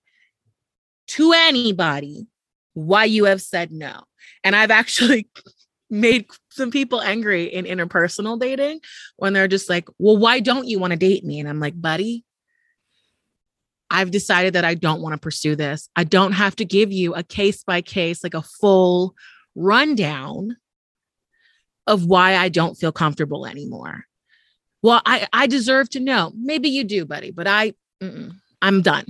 to 1.07 1.33
anybody 1.33 2.27
why 2.73 3.05
you 3.05 3.25
have 3.25 3.41
said 3.41 3.71
no. 3.71 4.03
And 4.43 4.55
I've 4.55 4.71
actually 4.71 5.27
made 5.89 6.25
some 6.49 6.71
people 6.71 7.01
angry 7.01 7.45
in 7.45 7.65
interpersonal 7.65 8.39
dating 8.39 8.79
when 9.17 9.33
they're 9.33 9.47
just 9.47 9.69
like, 9.69 9.87
well, 9.99 10.17
why 10.17 10.39
don't 10.39 10.67
you 10.67 10.79
want 10.79 10.91
to 10.91 10.97
date 10.97 11.23
me? 11.23 11.39
And 11.39 11.47
I'm 11.47 11.59
like, 11.59 11.79
buddy, 11.79 12.25
I've 13.89 14.11
decided 14.11 14.53
that 14.53 14.65
I 14.65 14.73
don't 14.73 15.01
want 15.01 15.13
to 15.13 15.19
pursue 15.19 15.55
this. 15.55 15.89
I 15.95 16.03
don't 16.03 16.31
have 16.31 16.55
to 16.57 16.65
give 16.65 16.91
you 16.91 17.13
a 17.13 17.23
case 17.23 17.63
by 17.63 17.81
case, 17.81 18.23
like 18.23 18.33
a 18.33 18.41
full 18.41 19.15
rundown 19.53 20.57
of 21.87 22.05
why 22.05 22.35
I 22.35 22.49
don't 22.49 22.75
feel 22.75 22.91
comfortable 22.91 23.45
anymore. 23.45 24.05
Well, 24.81 25.01
I, 25.05 25.27
I 25.31 25.47
deserve 25.47 25.89
to 25.91 25.99
know. 25.99 26.31
Maybe 26.35 26.69
you 26.69 26.83
do, 26.83 27.05
buddy, 27.05 27.31
but 27.31 27.47
I, 27.47 27.73
I'm 28.61 28.81
done. 28.81 29.05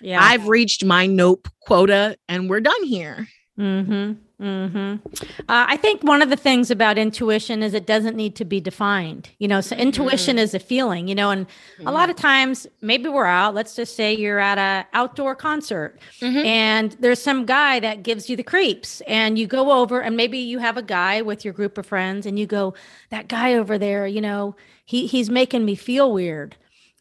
Yeah. 0.00 0.22
I've 0.22 0.48
reached 0.48 0.84
my 0.84 1.06
nope 1.06 1.48
quota 1.60 2.16
and 2.28 2.50
we're 2.50 2.60
done 2.60 2.84
here. 2.84 3.28
Mm-hmm. 3.58 4.25
Mm-hmm. 4.40 4.96
Uh, 5.40 5.44
I 5.48 5.78
think 5.78 6.02
one 6.02 6.20
of 6.20 6.28
the 6.28 6.36
things 6.36 6.70
about 6.70 6.98
intuition 6.98 7.62
is 7.62 7.72
it 7.72 7.86
doesn't 7.86 8.16
need 8.16 8.36
to 8.36 8.44
be 8.44 8.60
defined. 8.60 9.30
You 9.38 9.48
know, 9.48 9.62
so 9.62 9.74
mm-hmm. 9.74 9.84
intuition 9.84 10.38
is 10.38 10.52
a 10.52 10.58
feeling. 10.58 11.08
You 11.08 11.14
know, 11.14 11.30
and 11.30 11.46
mm-hmm. 11.46 11.86
a 11.86 11.90
lot 11.90 12.10
of 12.10 12.16
times 12.16 12.66
maybe 12.82 13.08
we're 13.08 13.24
out. 13.24 13.54
Let's 13.54 13.74
just 13.74 13.96
say 13.96 14.14
you're 14.14 14.38
at 14.38 14.58
a 14.58 14.86
outdoor 14.94 15.36
concert, 15.36 15.98
mm-hmm. 16.20 16.44
and 16.44 16.92
there's 17.00 17.22
some 17.22 17.46
guy 17.46 17.80
that 17.80 18.02
gives 18.02 18.28
you 18.28 18.36
the 18.36 18.42
creeps, 18.42 19.00
and 19.06 19.38
you 19.38 19.46
go 19.46 19.72
over, 19.72 20.00
and 20.00 20.16
maybe 20.18 20.38
you 20.38 20.58
have 20.58 20.76
a 20.76 20.82
guy 20.82 21.22
with 21.22 21.42
your 21.42 21.54
group 21.54 21.78
of 21.78 21.86
friends, 21.86 22.26
and 22.26 22.38
you 22.38 22.46
go, 22.46 22.74
that 23.08 23.28
guy 23.28 23.54
over 23.54 23.78
there, 23.78 24.06
you 24.06 24.20
know, 24.20 24.54
he 24.84 25.06
he's 25.06 25.30
making 25.30 25.64
me 25.64 25.74
feel 25.74 26.12
weird, 26.12 26.56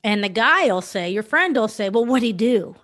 and 0.05 0.23
the 0.23 0.29
guy 0.29 0.67
will 0.67 0.81
say, 0.81 1.09
your 1.09 1.23
friend 1.23 1.53
will 1.57 1.67
say, 1.67 1.89
well, 1.89 2.05
what'd 2.05 2.23
he 2.23 2.31
do? 2.31 2.77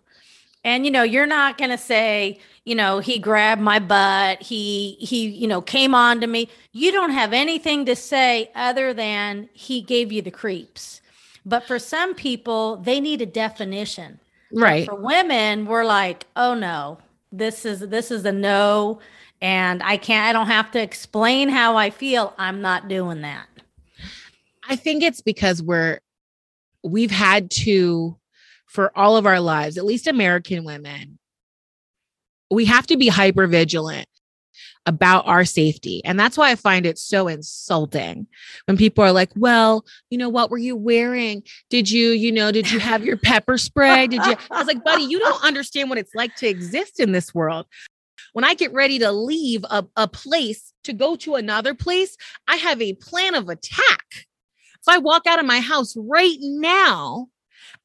And 0.63 0.85
you 0.85 0.91
know, 0.91 1.03
you're 1.03 1.25
not 1.25 1.57
going 1.57 1.71
to 1.71 1.77
say, 1.77 2.39
you 2.65 2.75
know, 2.75 2.99
he 2.99 3.17
grabbed 3.17 3.61
my 3.61 3.79
butt, 3.79 4.41
he 4.41 4.97
he, 4.99 5.27
you 5.27 5.47
know, 5.47 5.61
came 5.61 5.95
on 5.95 6.21
to 6.21 6.27
me. 6.27 6.49
You 6.71 6.91
don't 6.91 7.11
have 7.11 7.33
anything 7.33 7.85
to 7.85 7.95
say 7.95 8.51
other 8.53 8.93
than 8.93 9.49
he 9.53 9.81
gave 9.81 10.11
you 10.11 10.21
the 10.21 10.31
creeps. 10.31 11.01
But 11.45 11.65
for 11.65 11.79
some 11.79 12.13
people, 12.13 12.77
they 12.77 12.99
need 12.99 13.21
a 13.21 13.25
definition. 13.25 14.19
Right. 14.53 14.85
For 14.85 14.95
women, 14.95 15.65
we're 15.65 15.85
like, 15.85 16.27
"Oh 16.35 16.53
no. 16.53 16.99
This 17.31 17.65
is 17.65 17.79
this 17.79 18.11
is 18.11 18.25
a 18.25 18.31
no 18.31 18.99
and 19.41 19.81
I 19.81 19.97
can't 19.97 20.27
I 20.27 20.33
don't 20.33 20.47
have 20.47 20.69
to 20.71 20.81
explain 20.81 21.49
how 21.49 21.77
I 21.77 21.89
feel. 21.89 22.33
I'm 22.37 22.61
not 22.61 22.87
doing 22.87 23.21
that." 23.21 23.47
I 24.67 24.75
think 24.75 25.01
it's 25.03 25.21
because 25.21 25.63
we're 25.63 25.99
we've 26.83 27.11
had 27.11 27.49
to 27.51 28.15
for 28.71 28.97
all 28.97 29.17
of 29.17 29.25
our 29.25 29.41
lives, 29.41 29.77
at 29.77 29.85
least 29.85 30.07
American 30.07 30.63
women, 30.63 31.19
we 32.49 32.65
have 32.65 32.87
to 32.87 32.97
be 32.97 33.09
hyper 33.09 33.45
vigilant 33.45 34.07
about 34.85 35.27
our 35.27 35.45
safety. 35.45 36.01
And 36.05 36.19
that's 36.19 36.37
why 36.37 36.49
I 36.49 36.55
find 36.55 36.85
it 36.85 36.97
so 36.97 37.27
insulting 37.27 38.27
when 38.65 38.77
people 38.77 39.03
are 39.03 39.11
like, 39.11 39.29
well, 39.35 39.85
you 40.09 40.17
know, 40.17 40.29
what 40.29 40.49
were 40.49 40.57
you 40.57 40.75
wearing? 40.75 41.43
Did 41.69 41.91
you, 41.91 42.09
you 42.09 42.31
know, 42.31 42.51
did 42.51 42.71
you 42.71 42.79
have 42.79 43.05
your 43.05 43.17
pepper 43.17 43.57
spray? 43.57 44.07
Did 44.07 44.25
you? 44.25 44.35
I 44.49 44.57
was 44.57 44.67
like, 44.67 44.83
buddy, 44.83 45.03
you 45.03 45.19
don't 45.19 45.43
understand 45.43 45.89
what 45.89 45.99
it's 45.99 46.15
like 46.15 46.35
to 46.37 46.47
exist 46.47 46.99
in 46.99 47.11
this 47.11 47.35
world. 47.35 47.67
When 48.33 48.45
I 48.45 48.53
get 48.53 48.73
ready 48.73 48.97
to 48.99 49.11
leave 49.11 49.65
a, 49.69 49.85
a 49.97 50.07
place 50.07 50.73
to 50.85 50.93
go 50.93 51.17
to 51.17 51.35
another 51.35 51.73
place, 51.73 52.15
I 52.47 52.55
have 52.55 52.81
a 52.81 52.93
plan 52.93 53.35
of 53.35 53.49
attack. 53.49 54.05
If 54.13 54.87
I 54.87 54.97
walk 54.97 55.27
out 55.27 55.39
of 55.39 55.45
my 55.45 55.59
house 55.59 55.93
right 55.97 56.37
now, 56.39 57.27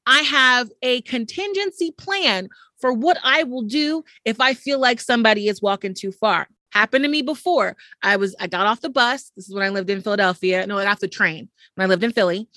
I 0.07 0.21
have 0.21 0.71
a 0.83 1.01
contingency 1.03 1.91
plan 1.91 2.49
for 2.81 2.93
what 2.93 3.19
I 3.23 3.43
will 3.43 3.63
do 3.63 4.05
if 4.25 4.41
I 4.41 4.55
feel 4.55 4.79
like 4.79 5.01
somebody 5.01 5.49
is 5.49 5.61
walking 5.61 5.95
too 5.95 6.13
far. 6.13 6.49
Happened 6.73 7.05
to 7.05 7.11
me 7.11 7.23
before. 7.23 7.77
I 8.03 8.17
was 8.17 8.37
I 8.39 8.47
got 8.47 8.67
off 8.67 8.81
the 8.81 8.91
bus. 8.91 9.33
This 9.35 9.49
is 9.49 9.55
when 9.55 9.65
I 9.65 9.71
lived 9.71 9.91
in 9.91 10.03
Philadelphia. 10.03 10.67
No, 10.67 10.79
I 10.79 10.85
got 10.85 10.93
off 10.93 11.01
the 11.01 11.09
train 11.09 11.49
when 11.75 11.87
I 11.87 11.89
lived 11.89 12.05
in 12.05 12.13
Philly. 12.13 12.49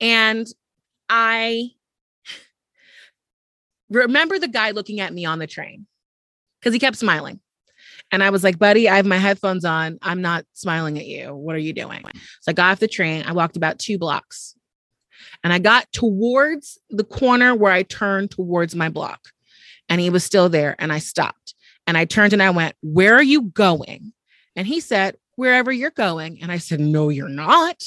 And 0.00 0.46
I 1.08 1.70
remember 3.90 4.38
the 4.38 4.48
guy 4.48 4.72
looking 4.72 5.00
at 5.00 5.12
me 5.12 5.24
on 5.24 5.38
the 5.38 5.46
train 5.46 5.86
because 6.58 6.72
he 6.72 6.80
kept 6.80 6.96
smiling. 6.96 7.40
And 8.12 8.22
I 8.22 8.30
was 8.30 8.44
like, 8.44 8.58
buddy, 8.58 8.88
I 8.88 8.96
have 8.96 9.06
my 9.06 9.18
headphones 9.18 9.64
on. 9.64 9.98
I'm 10.00 10.22
not 10.22 10.44
smiling 10.52 10.96
at 10.96 11.06
you. 11.06 11.34
What 11.34 11.56
are 11.56 11.60
you 11.60 11.72
doing? 11.72 12.02
So 12.40 12.50
I 12.50 12.52
got 12.52 12.72
off 12.72 12.78
the 12.78 12.88
train. 12.88 13.24
I 13.26 13.32
walked 13.32 13.56
about 13.56 13.78
two 13.78 13.98
blocks 13.98 14.55
and 15.46 15.52
I 15.52 15.60
got 15.60 15.86
towards 15.92 16.76
the 16.90 17.04
corner 17.04 17.54
where 17.54 17.70
I 17.70 17.84
turned 17.84 18.32
towards 18.32 18.74
my 18.74 18.88
block. 18.88 19.28
And 19.88 20.00
he 20.00 20.10
was 20.10 20.24
still 20.24 20.48
there. 20.48 20.74
And 20.80 20.92
I 20.92 20.98
stopped 20.98 21.54
and 21.86 21.96
I 21.96 22.04
turned 22.04 22.32
and 22.32 22.42
I 22.42 22.50
went, 22.50 22.74
Where 22.82 23.14
are 23.14 23.22
you 23.22 23.42
going? 23.42 24.12
And 24.56 24.66
he 24.66 24.80
said, 24.80 25.16
Wherever 25.36 25.70
you're 25.70 25.92
going. 25.92 26.42
And 26.42 26.50
I 26.50 26.58
said, 26.58 26.80
No, 26.80 27.10
you're 27.10 27.28
not. 27.28 27.80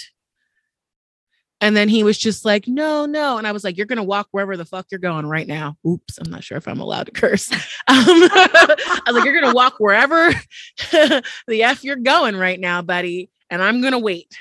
And 1.59 1.75
then 1.75 1.89
he 1.89 2.01
was 2.01 2.17
just 2.17 2.45
like, 2.45 2.65
No, 2.65 3.05
no. 3.05 3.37
And 3.37 3.45
I 3.45 3.51
was 3.51 3.65
like, 3.65 3.75
You're 3.75 3.87
going 3.87 3.97
to 3.97 4.03
walk 4.03 4.29
wherever 4.31 4.55
the 4.55 4.63
fuck 4.63 4.85
you're 4.89 4.97
going 5.01 5.25
right 5.25 5.45
now. 5.45 5.75
Oops. 5.85 6.17
I'm 6.17 6.31
not 6.31 6.45
sure 6.45 6.57
if 6.57 6.65
I'm 6.65 6.79
allowed 6.79 7.07
to 7.07 7.11
curse. 7.11 7.51
Um, 7.89 7.95
I 7.97 9.01
was 9.05 9.15
like, 9.15 9.25
You're 9.25 9.41
going 9.41 9.51
to 9.51 9.57
walk 9.57 9.79
wherever 9.79 10.31
the 10.91 11.63
F 11.63 11.83
you're 11.83 11.97
going 11.97 12.37
right 12.37 12.57
now, 12.57 12.81
buddy. 12.81 13.29
And 13.49 13.61
I'm 13.61 13.81
going 13.81 13.91
to 13.91 13.99
wait. 13.99 14.33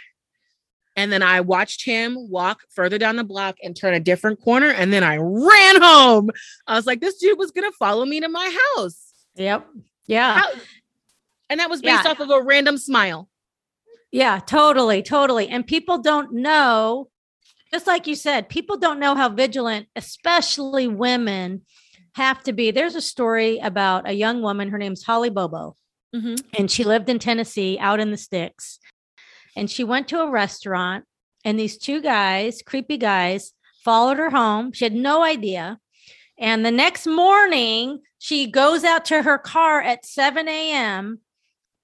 And 0.98 1.12
then 1.12 1.22
I 1.22 1.40
watched 1.42 1.84
him 1.84 2.28
walk 2.28 2.62
further 2.70 2.98
down 2.98 3.14
the 3.14 3.22
block 3.22 3.56
and 3.62 3.76
turn 3.76 3.94
a 3.94 4.00
different 4.00 4.40
corner. 4.40 4.70
And 4.70 4.92
then 4.92 5.04
I 5.04 5.18
ran 5.18 5.80
home. 5.80 6.30
I 6.66 6.74
was 6.74 6.87
like, 6.87 7.00
this 7.00 7.18
dude 7.18 7.38
was 7.38 7.52
going 7.52 7.70
to 7.70 7.76
follow 7.76 8.04
me 8.04 8.18
to 8.18 8.28
my 8.28 8.58
house. 8.74 9.12
Yep. 9.37 9.64
Yeah. 10.08 10.40
How- 10.40 10.50
and 11.48 11.61
that 11.61 11.70
was 11.70 11.82
based 11.82 12.02
yeah. 12.04 12.11
off 12.11 12.18
of 12.18 12.30
a 12.30 12.42
random 12.42 12.78
smile. 12.78 13.28
Yeah, 14.11 14.40
totally. 14.40 15.00
Totally. 15.02 15.46
And 15.48 15.64
people 15.64 15.98
don't 15.98 16.32
know, 16.32 17.11
just 17.72 17.87
like 17.87 18.08
you 18.08 18.16
said, 18.16 18.48
people 18.48 18.76
don't 18.76 18.98
know 18.98 19.14
how 19.14 19.28
vigilant, 19.28 19.87
especially 19.94 20.88
women, 20.88 21.62
have 22.16 22.42
to 22.42 22.52
be. 22.52 22.72
There's 22.72 22.96
a 22.96 23.00
story 23.00 23.58
about 23.61 24.08
a 24.08 24.14
young 24.14 24.42
woman. 24.42 24.70
Her 24.70 24.78
name's 24.78 25.04
Holly 25.04 25.30
Bobo. 25.30 25.76
Mm-hmm. 26.12 26.34
And 26.58 26.68
she 26.68 26.82
lived 26.82 27.08
in 27.08 27.20
Tennessee 27.20 27.78
out 27.78 28.00
in 28.00 28.11
the 28.11 28.16
sticks 28.16 28.80
and 29.56 29.70
she 29.70 29.84
went 29.84 30.08
to 30.08 30.20
a 30.20 30.30
restaurant 30.30 31.04
and 31.44 31.58
these 31.58 31.78
two 31.78 32.00
guys, 32.00 32.62
creepy 32.64 32.96
guys, 32.96 33.52
followed 33.84 34.18
her 34.18 34.30
home. 34.30 34.72
She 34.72 34.84
had 34.84 34.94
no 34.94 35.22
idea. 35.22 35.78
And 36.38 36.64
the 36.64 36.70
next 36.70 37.06
morning, 37.06 38.00
she 38.18 38.50
goes 38.50 38.84
out 38.84 39.04
to 39.06 39.22
her 39.22 39.38
car 39.38 39.80
at 39.80 40.04
7 40.04 40.48
a.m. 40.48 41.20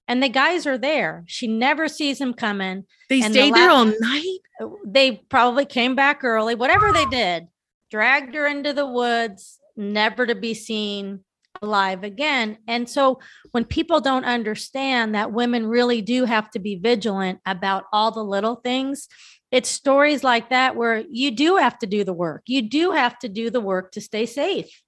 and 0.07 0.23
the 0.23 0.29
guys 0.29 0.67
are 0.67 0.79
there. 0.79 1.25
She 1.27 1.47
never 1.47 1.89
sees 1.89 2.19
them 2.19 2.35
coming. 2.35 2.85
They 3.09 3.23
and 3.23 3.33
stayed 3.33 3.55
the 3.55 3.59
there 3.59 3.71
all 3.71 3.87
night. 4.01 4.39
They 4.85 5.13
probably 5.29 5.65
came 5.67 5.95
back 5.95 6.23
early, 6.25 6.55
whatever 6.55 6.93
they 6.93 7.07
did, 7.07 7.49
dragged 7.91 8.35
her 8.35 8.47
into 8.47 8.73
the 8.73 8.87
woods, 8.87 9.59
never 9.77 10.27
to 10.27 10.35
be 10.35 10.55
seen 10.55 11.25
alive 11.63 12.05
again. 12.05 12.59
And 12.67 12.89
so 12.89 13.21
when 13.53 13.65
people 13.65 14.01
don't 14.01 14.25
understand 14.25 15.15
that 15.15 15.33
women 15.33 15.67
really 15.67 16.03
do 16.03 16.25
have 16.25 16.51
to 16.53 16.59
be 16.59 16.77
vigilant 16.77 17.41
about 17.47 17.85
all 17.93 18.11
the 18.11 18.25
little 18.25 18.57
things, 18.57 19.09
it's 19.51 19.69
stories 19.69 20.25
like 20.25 20.51
that 20.51 20.77
where 20.77 21.05
you 21.11 21.31
do 21.31 21.57
have 21.57 21.79
to 21.79 21.87
do 21.87 22.05
the 22.05 22.13
work. 22.13 22.43
You 22.47 22.63
do 22.63 22.91
have 22.91 23.19
to 23.21 23.29
do 23.29 23.51
the 23.51 23.61
work 23.61 23.93
to 23.93 24.01
stay 24.01 24.27
safe. 24.27 24.83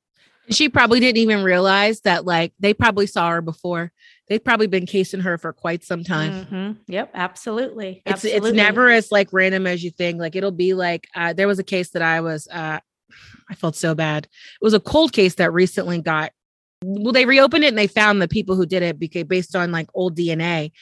She 0.50 0.68
probably 0.68 1.00
didn't 1.00 1.18
even 1.18 1.42
realize 1.42 2.02
that, 2.02 2.24
like, 2.24 2.52
they 2.60 2.72
probably 2.72 3.08
saw 3.08 3.30
her 3.30 3.42
before. 3.42 3.92
They've 4.28 4.42
probably 4.42 4.66
been 4.66 4.86
casing 4.86 5.20
her 5.20 5.38
for 5.38 5.52
quite 5.52 5.84
some 5.84 6.02
time. 6.02 6.46
Mm-hmm. 6.46 6.72
Yep, 6.88 7.10
absolutely. 7.14 8.02
It's 8.04 8.24
absolutely. 8.24 8.50
it's 8.50 8.56
never 8.56 8.88
as 8.88 9.12
like 9.12 9.32
random 9.32 9.66
as 9.66 9.84
you 9.84 9.90
think. 9.90 10.18
Like 10.18 10.34
it'll 10.34 10.50
be 10.50 10.74
like 10.74 11.08
uh, 11.14 11.32
there 11.32 11.46
was 11.46 11.60
a 11.60 11.64
case 11.64 11.90
that 11.90 12.02
I 12.02 12.20
was 12.20 12.48
uh, 12.48 12.80
I 13.50 13.54
felt 13.54 13.76
so 13.76 13.94
bad. 13.94 14.24
It 14.24 14.64
was 14.64 14.74
a 14.74 14.80
cold 14.80 15.12
case 15.12 15.36
that 15.36 15.52
recently 15.52 16.00
got 16.00 16.32
well, 16.84 17.12
they 17.12 17.26
reopened 17.26 17.64
it 17.64 17.68
and 17.68 17.78
they 17.78 17.86
found 17.86 18.20
the 18.20 18.28
people 18.28 18.54
who 18.54 18.66
did 18.66 18.82
it 18.82 18.98
because 18.98 19.24
based 19.24 19.56
on 19.56 19.72
like 19.72 19.88
old 19.94 20.16
DNA. 20.16 20.72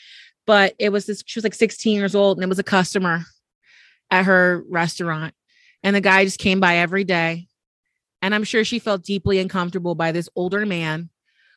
But 0.46 0.74
it 0.78 0.90
was 0.90 1.06
this, 1.06 1.22
she 1.24 1.38
was 1.38 1.44
like 1.44 1.54
16 1.54 1.96
years 1.96 2.14
old 2.14 2.36
and 2.36 2.44
it 2.44 2.48
was 2.48 2.58
a 2.58 2.64
customer 2.64 3.24
at 4.10 4.26
her 4.26 4.62
restaurant. 4.68 5.34
And 5.82 5.94
the 5.94 6.00
guy 6.00 6.24
just 6.24 6.38
came 6.38 6.60
by 6.60 6.76
every 6.76 7.04
day. 7.04 7.48
And 8.22 8.34
I'm 8.34 8.44
sure 8.44 8.64
she 8.64 8.78
felt 8.78 9.04
deeply 9.04 9.38
uncomfortable 9.38 9.94
by 9.94 10.12
this 10.12 10.28
older 10.34 10.64
man 10.64 11.10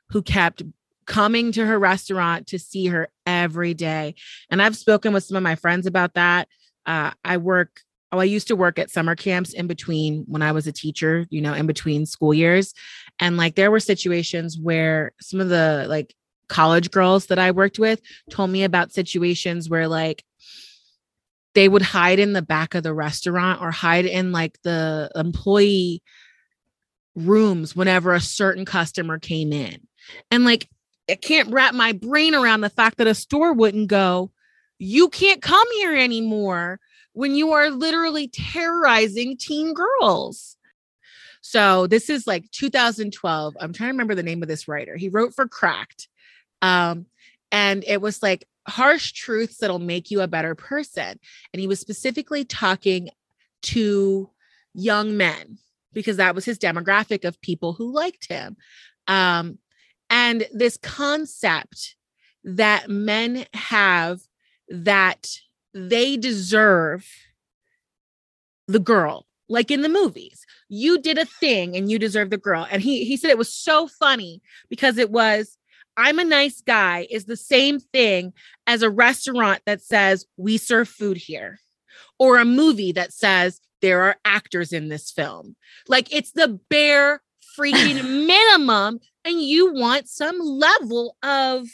who 0.09 0.21
kept 0.21 0.63
coming 1.05 1.51
to 1.53 1.65
her 1.65 1.79
restaurant 1.79 2.47
to 2.47 2.59
see 2.59 2.87
her 2.87 3.07
every 3.25 3.73
day. 3.73 4.15
And 4.49 4.61
I've 4.61 4.75
spoken 4.75 5.13
with 5.13 5.23
some 5.23 5.37
of 5.37 5.43
my 5.43 5.55
friends 5.55 5.85
about 5.85 6.13
that. 6.15 6.49
Uh, 6.85 7.11
I 7.23 7.37
work 7.37 7.81
oh, 8.11 8.19
I 8.19 8.23
used 8.23 8.47
to 8.47 8.55
work 8.55 8.79
at 8.79 8.89
summer 8.89 9.15
camps 9.15 9.53
in 9.53 9.67
between 9.67 10.23
when 10.27 10.41
I 10.41 10.51
was 10.51 10.67
a 10.67 10.71
teacher, 10.71 11.25
you 11.29 11.41
know, 11.41 11.53
in 11.53 11.67
between 11.67 12.05
school 12.05 12.33
years. 12.33 12.73
And 13.19 13.37
like 13.37 13.55
there 13.55 13.71
were 13.71 13.79
situations 13.79 14.57
where 14.57 15.13
some 15.19 15.39
of 15.39 15.49
the 15.49 15.85
like 15.89 16.15
college 16.49 16.91
girls 16.91 17.27
that 17.27 17.39
I 17.39 17.51
worked 17.51 17.79
with 17.79 18.01
told 18.29 18.49
me 18.49 18.63
about 18.63 18.93
situations 18.93 19.69
where 19.69 19.87
like 19.87 20.23
they 21.55 21.67
would 21.67 21.81
hide 21.81 22.19
in 22.19 22.33
the 22.33 22.41
back 22.41 22.75
of 22.75 22.83
the 22.83 22.93
restaurant 22.93 23.61
or 23.61 23.71
hide 23.71 24.05
in 24.05 24.31
like 24.31 24.61
the 24.61 25.09
employee 25.15 26.03
rooms 27.15 27.75
whenever 27.75 28.13
a 28.13 28.21
certain 28.21 28.63
customer 28.63 29.17
came 29.17 29.51
in. 29.51 29.79
And 30.29 30.45
like 30.45 30.69
I 31.09 31.15
can't 31.15 31.51
wrap 31.51 31.73
my 31.73 31.93
brain 31.93 32.35
around 32.35 32.61
the 32.61 32.69
fact 32.69 32.97
that 32.97 33.07
a 33.07 33.15
store 33.15 33.53
wouldn't 33.53 33.87
go, 33.87 34.31
you 34.77 35.09
can't 35.09 35.41
come 35.41 35.67
here 35.77 35.95
anymore 35.95 36.79
when 37.13 37.33
you 37.33 37.53
are 37.53 37.71
literally 37.71 38.27
terrorizing 38.27 39.37
teen 39.37 39.73
girls. 39.73 40.56
So 41.49 41.87
this 41.87 42.09
is 42.09 42.27
like 42.27 42.51
2012. 42.51 43.55
I'm 43.57 43.71
trying 43.71 43.87
to 43.87 43.93
remember 43.93 44.15
the 44.15 44.21
name 44.21 44.41
of 44.41 44.49
this 44.49 44.67
writer. 44.67 44.97
He 44.97 45.07
wrote 45.07 45.33
for 45.33 45.47
Cracked. 45.47 46.09
Um, 46.61 47.05
and 47.53 47.85
it 47.87 48.01
was 48.01 48.21
like 48.21 48.45
harsh 48.67 49.13
truths 49.13 49.59
that'll 49.59 49.79
make 49.79 50.11
you 50.11 50.19
a 50.19 50.27
better 50.27 50.55
person. 50.55 51.17
And 51.53 51.61
he 51.61 51.65
was 51.65 51.79
specifically 51.79 52.43
talking 52.43 53.11
to 53.61 54.29
young 54.73 55.15
men 55.15 55.57
because 55.93 56.17
that 56.17 56.35
was 56.35 56.43
his 56.43 56.59
demographic 56.59 57.23
of 57.23 57.39
people 57.39 57.71
who 57.71 57.93
liked 57.93 58.27
him. 58.27 58.57
Um, 59.07 59.57
and 60.09 60.49
this 60.51 60.75
concept 60.75 61.95
that 62.43 62.89
men 62.89 63.45
have 63.53 64.19
that 64.67 65.29
they 65.73 66.17
deserve 66.17 67.07
the 68.67 68.79
girl 68.79 69.27
like 69.49 69.71
in 69.71 69.81
the 69.81 69.89
movies 69.89 70.45
you 70.69 70.99
did 70.99 71.17
a 71.17 71.25
thing 71.25 71.75
and 71.75 71.89
you 71.89 71.97
deserve 71.97 72.29
the 72.29 72.37
girl. 72.37 72.67
And 72.69 72.81
he 72.81 73.05
he 73.05 73.17
said 73.17 73.29
it 73.29 73.37
was 73.37 73.53
so 73.53 73.87
funny 73.87 74.41
because 74.69 74.97
it 74.97 75.11
was 75.11 75.57
i'm 75.95 76.19
a 76.19 76.23
nice 76.23 76.61
guy 76.61 77.07
is 77.09 77.25
the 77.25 77.37
same 77.37 77.79
thing 77.79 78.33
as 78.67 78.81
a 78.81 78.89
restaurant 78.89 79.61
that 79.65 79.81
says 79.81 80.25
we 80.37 80.57
serve 80.57 80.87
food 80.87 81.17
here 81.17 81.59
or 82.19 82.37
a 82.37 82.45
movie 82.45 82.91
that 82.91 83.13
says 83.13 83.59
there 83.81 84.01
are 84.03 84.17
actors 84.25 84.73
in 84.73 84.89
this 84.89 85.11
film. 85.11 85.55
Like 85.87 86.13
it's 86.13 86.31
the 86.31 86.59
bare 86.69 87.21
freaking 87.57 88.03
minimum 88.27 88.99
and 89.23 89.41
you 89.41 89.73
want 89.73 90.07
some 90.07 90.39
level 90.39 91.15
of 91.23 91.67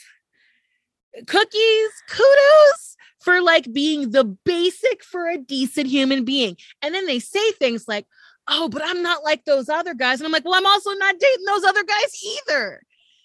cookies, 1.28 1.92
kudos 2.10 2.98
for 3.24 3.42
like 3.42 3.72
being 3.72 4.12
the 4.12 4.26
basic 4.26 5.04
for 5.04 5.30
a 5.30 5.38
decent 5.38 5.88
human 5.88 6.26
being. 6.26 6.58
And 6.82 6.94
then 6.94 7.06
they 7.06 7.20
say 7.20 7.52
things 7.54 7.88
like, 7.88 8.06
oh, 8.50 8.68
but 8.68 8.82
I'm 8.84 9.02
not 9.02 9.24
like 9.24 9.46
those 9.46 9.70
other 9.70 9.94
guys. 9.94 10.20
And 10.20 10.26
I'm 10.26 10.34
like, 10.34 10.44
well, 10.44 10.56
I'm 10.56 10.66
also 10.66 10.92
not 10.92 11.20
dating 11.20 11.46
those 11.46 11.64
other 11.64 11.84
guys 11.84 12.24
either. 12.26 12.84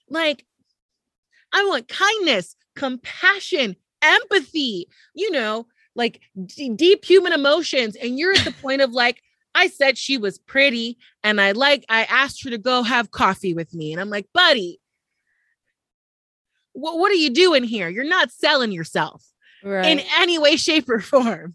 Like, 0.08 0.46
I 1.52 1.64
want 1.64 1.88
kindness, 1.88 2.54
compassion, 2.76 3.74
empathy, 4.00 4.88
you 5.14 5.32
know, 5.32 5.66
like 5.96 6.20
d- 6.46 6.68
deep 6.70 7.04
human 7.04 7.32
emotions. 7.32 7.96
And 7.96 8.18
you're 8.18 8.32
at 8.32 8.44
the 8.44 8.52
point 8.62 8.82
of 8.82 8.92
like, 8.92 9.20
I 9.52 9.66
said 9.66 9.98
she 9.98 10.16
was 10.16 10.38
pretty 10.38 10.98
and 11.24 11.40
I 11.40 11.52
like, 11.52 11.84
I 11.88 12.04
asked 12.04 12.44
her 12.44 12.50
to 12.50 12.58
go 12.58 12.84
have 12.84 13.11
coffee 13.11 13.54
with 13.54 13.74
me. 13.74 13.92
And 13.92 14.00
I'm 14.00 14.11
like, 14.11 14.28
buddy, 14.32 14.80
what, 16.74 16.98
what 16.98 17.11
are 17.11 17.16
you 17.16 17.30
doing 17.30 17.64
here? 17.64 17.88
You're 17.88 18.04
not 18.04 18.30
selling 18.30 18.70
yourself 18.70 19.28
right. 19.62 19.87
in 19.87 20.01
any 20.18 20.38
way, 20.38 20.57
shape, 20.57 20.88
or 20.88 21.01
form. 21.01 21.55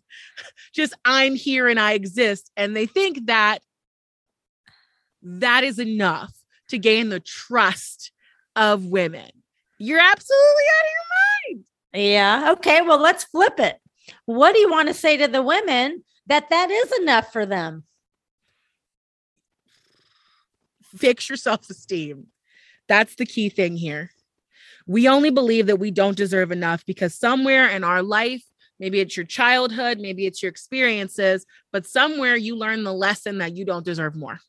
Just 0.73 0.93
I'm 1.05 1.35
here 1.35 1.67
and 1.67 1.79
I 1.79 1.93
exist. 1.93 2.51
And 2.57 2.75
they 2.75 2.85
think 2.85 3.27
that 3.27 3.59
that 5.21 5.63
is 5.63 5.79
enough 5.79 6.33
to 6.69 6.77
gain 6.77 7.09
the 7.09 7.19
trust 7.19 8.11
of 8.55 8.85
women. 8.85 9.29
You're 9.79 9.99
absolutely 9.99 10.63
out 10.79 10.85
of 10.85 10.91
your 10.91 11.55
mind. 11.55 11.65
Yeah. 11.93 12.51
Okay. 12.53 12.81
Well, 12.81 12.99
let's 12.99 13.23
flip 13.25 13.59
it. 13.59 13.79
What 14.25 14.53
do 14.53 14.59
you 14.59 14.69
want 14.69 14.87
to 14.87 14.93
say 14.93 15.17
to 15.17 15.27
the 15.27 15.41
women 15.41 16.03
that 16.27 16.49
that 16.49 16.71
is 16.71 16.91
enough 16.99 17.31
for 17.31 17.45
them? 17.45 17.83
fix 20.97 21.29
your 21.29 21.37
self 21.37 21.69
esteem. 21.69 22.27
That's 22.87 23.15
the 23.15 23.25
key 23.25 23.49
thing 23.49 23.77
here. 23.77 24.11
We 24.85 25.07
only 25.07 25.29
believe 25.29 25.67
that 25.67 25.79
we 25.79 25.91
don't 25.91 26.17
deserve 26.17 26.51
enough 26.51 26.85
because 26.85 27.13
somewhere 27.13 27.69
in 27.69 27.83
our 27.83 28.03
life, 28.03 28.43
maybe 28.79 28.99
it's 28.99 29.15
your 29.15 29.25
childhood, 29.25 29.99
maybe 29.99 30.25
it's 30.25 30.41
your 30.41 30.49
experiences, 30.49 31.45
but 31.71 31.85
somewhere 31.85 32.35
you 32.35 32.55
learn 32.55 32.83
the 32.83 32.93
lesson 32.93 33.37
that 33.37 33.55
you 33.55 33.65
don't 33.65 33.85
deserve 33.85 34.15
more. 34.15 34.39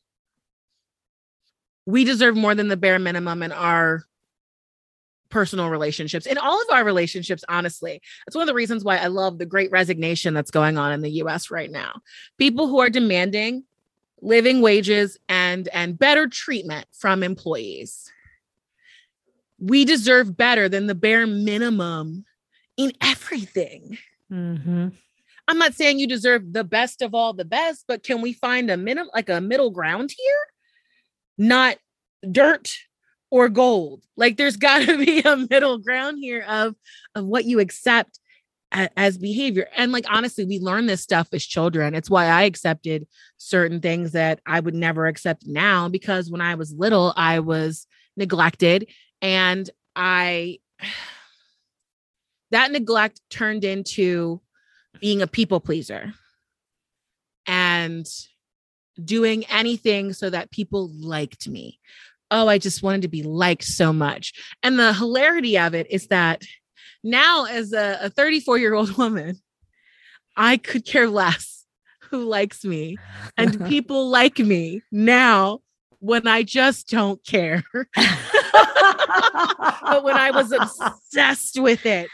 We 1.85 2.03
deserve 2.03 2.35
more 2.35 2.55
than 2.55 2.67
the 2.67 2.77
bare 2.77 2.99
minimum 2.99 3.43
in 3.43 3.51
our 3.51 4.03
personal 5.29 5.69
relationships 5.69 6.25
in 6.25 6.37
all 6.37 6.61
of 6.61 6.67
our 6.71 6.83
relationships 6.83 7.43
honestly. 7.49 8.01
That's 8.25 8.35
one 8.35 8.43
of 8.43 8.47
the 8.47 8.53
reasons 8.53 8.83
why 8.83 8.97
i 8.97 9.07
love 9.07 9.37
the 9.37 9.45
great 9.45 9.71
resignation 9.71 10.33
that's 10.33 10.51
going 10.51 10.77
on 10.77 10.93
in 10.93 11.01
the 11.01 11.09
us 11.11 11.51
right 11.51 11.69
now. 11.69 12.01
People 12.37 12.67
who 12.67 12.79
are 12.79 12.89
demanding 12.89 13.63
living 14.21 14.61
wages 14.61 15.17
and 15.27 15.67
and 15.69 15.99
better 15.99 16.27
treatment 16.27 16.87
from 16.93 17.21
employees 17.21 18.09
we 19.65 19.85
deserve 19.85 20.37
better 20.37 20.69
than 20.69 20.87
the 20.87 20.95
bare 20.95 21.25
minimum 21.25 22.25
in 22.77 22.91
everything 23.01 23.97
mm-hmm. 24.31 24.89
i'm 25.47 25.57
not 25.57 25.73
saying 25.73 25.99
you 25.99 26.07
deserve 26.07 26.53
the 26.53 26.63
best 26.63 27.01
of 27.01 27.13
all 27.13 27.33
the 27.33 27.45
best 27.45 27.85
but 27.87 28.03
can 28.03 28.21
we 28.21 28.33
find 28.33 28.69
a 28.69 28.77
minimum 28.77 29.09
like 29.13 29.29
a 29.29 29.41
middle 29.41 29.71
ground 29.71 30.11
here 30.15 30.45
not 31.37 31.77
dirt 32.31 32.75
or 33.31 33.49
gold 33.49 34.03
like 34.15 34.37
there's 34.37 34.57
got 34.67 34.85
to 34.85 34.97
be 35.03 35.21
a 35.21 35.37
middle 35.49 35.77
ground 35.77 36.17
here 36.19 36.45
of 36.47 36.75
of 37.15 37.25
what 37.25 37.45
you 37.45 37.59
accept 37.59 38.19
as 38.97 39.17
behavior. 39.17 39.67
And 39.75 39.91
like 39.91 40.05
honestly, 40.09 40.45
we 40.45 40.59
learn 40.59 40.85
this 40.85 41.01
stuff 41.01 41.29
as 41.31 41.45
children. 41.45 41.95
It's 41.95 42.09
why 42.09 42.25
I 42.27 42.43
accepted 42.43 43.07
certain 43.37 43.79
things 43.79 44.11
that 44.11 44.39
I 44.45 44.59
would 44.59 44.75
never 44.75 45.07
accept 45.07 45.43
now 45.45 45.87
because 45.87 46.29
when 46.29 46.41
I 46.41 46.55
was 46.55 46.73
little, 46.73 47.13
I 47.15 47.39
was 47.39 47.87
neglected 48.17 48.87
and 49.25 49.69
I 49.95 50.59
that 52.51 52.71
neglect 52.71 53.19
turned 53.29 53.63
into 53.63 54.39
being 55.01 55.21
a 55.21 55.27
people 55.27 55.59
pleaser 55.59 56.13
and 57.47 58.07
doing 59.03 59.45
anything 59.47 60.13
so 60.13 60.29
that 60.29 60.51
people 60.51 60.89
liked 60.89 61.47
me. 61.49 61.79
Oh, 62.31 62.47
I 62.47 62.59
just 62.59 62.81
wanted 62.81 63.01
to 63.01 63.07
be 63.07 63.23
liked 63.23 63.65
so 63.65 63.91
much. 63.91 64.31
And 64.63 64.79
the 64.79 64.93
hilarity 64.93 65.57
of 65.57 65.73
it 65.73 65.87
is 65.89 66.07
that 66.07 66.43
now 67.05 67.45
as 67.45 67.71
a 67.71 68.11
34 68.15 68.57
year 68.57 68.73
old 68.73 68.97
woman 68.97 69.37
i 70.35 70.57
could 70.57 70.85
care 70.85 71.07
less 71.07 71.65
who 72.09 72.25
likes 72.25 72.65
me 72.65 72.97
and 73.37 73.65
people 73.67 74.09
like 74.09 74.39
me 74.39 74.81
now 74.91 75.59
when 76.05 76.27
i 76.27 76.43
just 76.43 76.87
don't 76.89 77.23
care 77.25 77.63
but 77.73 77.93
when 80.03 80.15
i 80.15 80.31
was 80.31 80.51
obsessed 80.51 81.59
with 81.59 81.85
it 81.85 82.09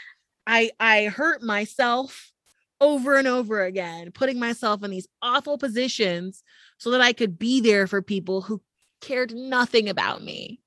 i 0.46 0.70
i 0.80 1.04
hurt 1.06 1.42
myself 1.42 2.32
over 2.80 3.16
and 3.16 3.28
over 3.28 3.62
again 3.62 4.10
putting 4.10 4.38
myself 4.38 4.82
in 4.82 4.90
these 4.90 5.08
awful 5.20 5.58
positions 5.58 6.42
so 6.78 6.90
that 6.90 7.00
i 7.00 7.12
could 7.12 7.38
be 7.38 7.60
there 7.60 7.86
for 7.86 8.00
people 8.02 8.40
who 8.40 8.60
cared 9.00 9.34
nothing 9.34 9.88
about 9.88 10.22
me 10.22 10.62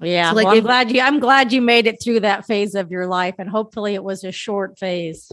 yeah, 0.00 0.30
so 0.30 0.36
like 0.36 0.46
well, 0.46 0.56
I'm 0.56 0.62
glad 0.62 0.90
you. 0.92 1.00
I'm 1.00 1.20
glad 1.20 1.52
you 1.52 1.62
made 1.62 1.86
it 1.86 2.02
through 2.02 2.20
that 2.20 2.46
phase 2.46 2.74
of 2.74 2.90
your 2.90 3.06
life, 3.06 3.36
and 3.38 3.48
hopefully, 3.48 3.94
it 3.94 4.04
was 4.04 4.24
a 4.24 4.32
short 4.32 4.78
phase. 4.78 5.32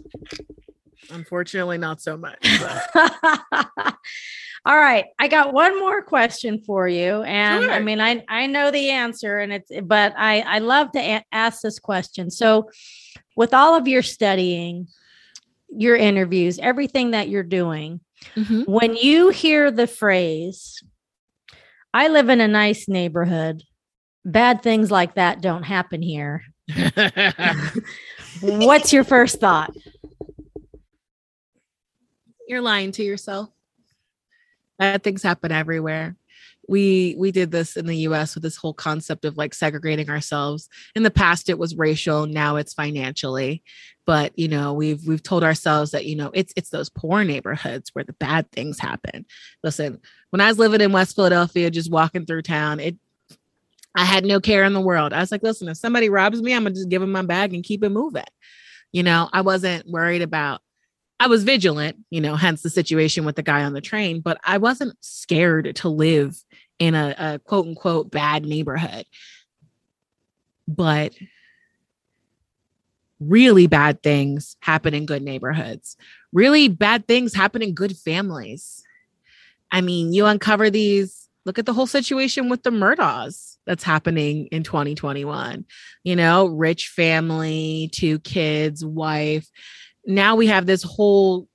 Unfortunately, 1.10 1.78
not 1.78 2.02
so 2.02 2.16
much. 2.16 2.48
All 4.66 4.78
right, 4.78 5.06
I 5.20 5.28
got 5.28 5.52
one 5.52 5.78
more 5.78 6.02
question 6.02 6.62
for 6.62 6.88
you, 6.88 7.22
and 7.24 7.64
sure. 7.66 7.72
I 7.72 7.80
mean, 7.80 8.00
I 8.00 8.24
I 8.30 8.48
know 8.48 8.72
the 8.72 8.92
answer, 8.92 9.40
and 9.40 9.52
it's 9.52 9.70
but 9.84 10.14
I 10.18 10.40
I 10.40 10.60
love 10.60 10.94
to 10.94 11.00
a- 11.00 11.26
ask 11.34 11.62
this 11.62 11.80
question. 11.80 12.32
So, 12.32 12.70
with 13.36 13.54
all 13.54 13.76
of 13.76 13.90
your 13.90 14.02
studying, 14.02 14.88
your 15.70 15.98
interviews, 15.98 16.60
everything 16.60 17.12
that 17.12 17.28
you're 17.28 17.44
doing, 17.44 18.00
mm-hmm. 18.38 18.62
when 18.62 18.96
you 18.96 19.30
hear 19.30 19.70
the 19.70 19.88
phrase, 19.88 20.82
"I 21.94 22.08
live 22.08 22.30
in 22.30 22.40
a 22.40 22.48
nice 22.48 22.88
neighborhood," 22.88 23.64
bad 24.24 24.62
things 24.62 24.90
like 24.90 25.16
that 25.16 25.42
don't 25.42 25.64
happen 25.64 26.02
here. 26.02 26.46
What's 28.42 28.94
your 28.94 29.04
first 29.04 29.42
thought? 29.42 29.76
You're 32.48 32.62
lying 32.62 32.94
to 32.94 33.04
yourself. 33.04 33.50
Bad 34.80 35.04
things 35.04 35.24
happen 35.24 35.52
everywhere. 35.52 36.16
we 36.68 37.16
we 37.18 37.32
did 37.32 37.52
this 37.52 37.76
in 37.76 37.86
the 37.86 37.98
US 38.08 38.36
with 38.36 38.44
this 38.44 38.58
whole 38.58 38.74
concept 38.74 39.26
of 39.26 39.38
like 39.38 39.54
segregating 39.54 40.10
ourselves. 40.10 40.70
In 40.96 41.04
the 41.04 41.12
past 41.12 41.50
it 41.50 41.60
was 41.60 41.76
racial, 41.76 42.26
now 42.26 42.56
it's 42.56 42.74
financially. 42.74 43.64
But, 44.06 44.38
you 44.38 44.48
know, 44.48 44.74
we've 44.74 45.06
we've 45.08 45.24
told 45.24 45.44
ourselves 45.44 45.92
that, 45.92 46.06
you 46.06 46.16
know, 46.16 46.32
it's 46.34 46.54
it's 46.56 46.70
those 46.70 46.90
poor 46.90 47.24
neighborhoods 47.24 47.92
where 47.94 48.04
the 48.04 48.14
bad 48.14 48.52
things 48.52 48.80
happen. 48.80 49.26
Listen, 49.64 50.00
when 50.30 50.42
I 50.42 50.48
was 50.48 50.60
living 50.60 50.82
in 50.82 50.92
West 50.92 51.16
Philadelphia 51.16 51.70
just 51.70 51.92
walking 51.92 52.26
through 52.26 52.42
town, 52.44 52.80
it 52.80 52.98
I 53.96 54.06
had 54.06 54.26
no 54.26 54.40
care 54.40 54.64
in 54.64 54.74
the 54.74 54.82
world. 54.82 55.14
I 55.14 55.20
was 55.20 55.32
like, 55.32 55.44
listen, 55.44 55.70
if 55.70 55.78
somebody 55.78 56.10
robs 56.10 56.42
me, 56.42 56.54
I'm 56.54 56.66
to 56.66 56.72
just 56.72 56.90
give 56.90 57.02
them 57.02 57.12
my 57.12 57.22
bag 57.22 57.54
and 57.54 57.64
keep 57.64 57.84
it 57.84 57.90
moving. 57.90 58.24
You 58.92 59.04
know, 59.04 59.30
I 59.32 59.42
wasn't 59.42 59.88
worried 59.88 60.22
about 60.22 60.62
I 61.20 61.28
was 61.28 61.44
vigilant, 61.44 61.98
you 62.10 62.22
know, 62.22 62.36
hence 62.36 62.62
the 62.62 62.70
situation 62.70 63.26
with 63.26 63.36
the 63.36 63.44
guy 63.44 63.64
on 63.64 63.74
the 63.74 63.82
train, 63.82 64.20
but 64.20 64.38
I 64.44 64.58
wasn't 64.58 64.98
scared 65.00 65.76
to 65.78 65.90
live 65.90 66.36
in 66.80 66.96
a, 66.96 67.16
a 67.18 67.40
quote 67.40 67.68
unquote 67.68 68.12
bad 68.12 68.46
neighborhood. 68.46 69.06
But 70.68 71.14
really 73.20 73.68
bad 73.68 74.02
things 74.04 74.58
happen 74.62 74.94
in 74.94 75.06
good 75.06 75.22
neighborhoods. 75.22 75.98
Really 76.32 76.68
bad 76.68 77.08
things 77.08 77.34
happen 77.34 77.62
in 77.62 77.74
good 77.74 77.96
families. 77.98 78.84
I 79.72 79.82
mean, 79.82 80.14
you 80.14 80.26
uncover 80.26 80.70
these, 80.70 81.30
look 81.46 81.60
at 81.60 81.66
the 81.66 81.74
whole 81.74 81.88
situation 81.88 82.50
with 82.50 82.64
the 82.64 82.70
Murdaughs 82.70 83.58
that's 83.66 83.84
happening 83.84 84.48
in 84.48 84.64
2021. 84.64 85.66
You 86.04 86.16
know, 86.16 86.46
rich 86.46 86.90
family, 86.90 87.90
two 87.92 88.20
kids, 88.20 88.86
wife. 88.86 89.48
Now 90.06 90.36
we 90.36 90.48
have 90.48 90.66
this 90.66 90.84
whole 90.84 91.48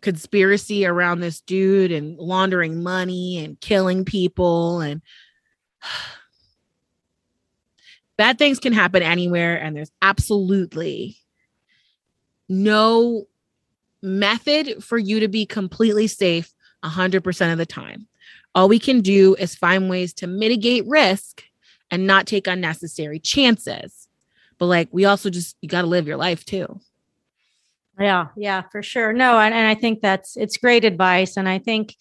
conspiracy 0.00 0.84
around 0.84 1.20
this 1.20 1.40
dude 1.40 1.90
and 1.90 2.18
laundering 2.18 2.82
money 2.82 3.42
and 3.42 3.58
killing 3.60 4.04
people 4.04 4.80
and 4.80 5.00
bad 8.16 8.38
things 8.38 8.60
can 8.60 8.72
happen 8.72 9.02
anywhere 9.02 9.56
and 9.56 9.74
there's 9.74 9.90
absolutely 10.02 11.16
no 12.48 13.26
method 14.02 14.84
for 14.84 14.98
you 14.98 15.20
to 15.20 15.28
be 15.28 15.46
completely 15.46 16.06
safe 16.06 16.54
100% 16.84 17.52
of 17.52 17.58
the 17.58 17.66
time. 17.66 18.06
All 18.54 18.68
we 18.68 18.78
can 18.78 19.00
do 19.00 19.34
is 19.36 19.54
find 19.54 19.88
ways 19.88 20.12
to 20.14 20.26
mitigate 20.26 20.86
risk 20.86 21.42
and 21.90 22.06
not 22.06 22.26
take 22.26 22.46
unnecessary 22.46 23.18
chances. 23.18 24.08
But 24.58 24.66
like 24.66 24.88
we 24.92 25.06
also 25.06 25.30
just 25.30 25.56
you 25.60 25.68
got 25.68 25.82
to 25.82 25.88
live 25.88 26.06
your 26.06 26.18
life 26.18 26.44
too 26.44 26.80
yeah, 27.98 28.28
yeah, 28.36 28.62
for 28.72 28.82
sure. 28.82 29.12
No, 29.12 29.38
and, 29.38 29.54
and 29.54 29.66
I 29.66 29.74
think 29.74 30.00
that's 30.00 30.36
it's 30.36 30.56
great 30.56 30.84
advice. 30.84 31.36
And 31.36 31.48
I 31.48 31.58
think 31.58 31.94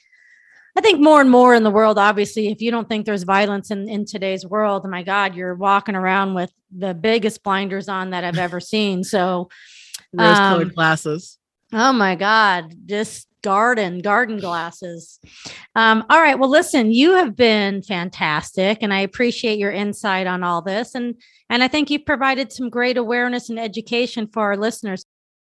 I 0.76 0.82
think 0.82 1.00
more 1.00 1.22
and 1.22 1.30
more 1.30 1.54
in 1.54 1.64
the 1.64 1.70
world, 1.70 2.00
obviously, 2.00 2.48
if 2.48 2.62
you 2.62 2.72
don't 2.72 2.90
think 2.90 3.06
there's 3.06 3.24
violence 3.24 3.70
in, 3.70 3.88
in 3.88 4.06
today's 4.06 4.46
world, 4.46 4.90
my 4.90 5.04
God, 5.04 5.36
you're 5.36 5.54
walking 5.54 5.96
around 5.96 6.34
with 6.34 6.52
the 6.76 6.96
biggest 6.96 7.44
blinders 7.44 7.88
on 7.88 8.10
that 8.10 8.24
I've 8.24 8.40
ever 8.40 8.60
seen. 8.60 9.04
So 9.04 9.50
rose 10.14 10.40
colored 10.40 10.68
um, 10.70 10.74
glasses. 10.74 11.38
Oh 11.72 11.94
my 11.94 12.16
God, 12.16 12.74
just 12.88 13.28
garden, 13.44 14.00
garden 14.00 14.38
glasses. 14.40 15.20
Um, 15.76 16.06
all 16.10 16.22
right. 16.22 16.40
Well, 16.40 16.50
listen, 16.50 16.92
you 16.92 17.14
have 17.16 17.36
been 17.36 17.84
fantastic 17.84 18.80
and 18.82 18.94
I 18.94 19.02
appreciate 19.02 19.60
your 19.60 19.72
insight 19.72 20.26
on 20.26 20.44
all 20.44 20.62
this. 20.64 20.96
And 20.96 21.16
and 21.50 21.62
I 21.62 21.68
think 21.68 21.92
you've 21.92 22.06
provided 22.06 22.52
some 22.52 22.70
great 22.70 22.98
awareness 22.98 23.50
and 23.50 23.60
education 23.60 24.28
for 24.32 24.42
our 24.42 24.58
listeners 24.58 25.06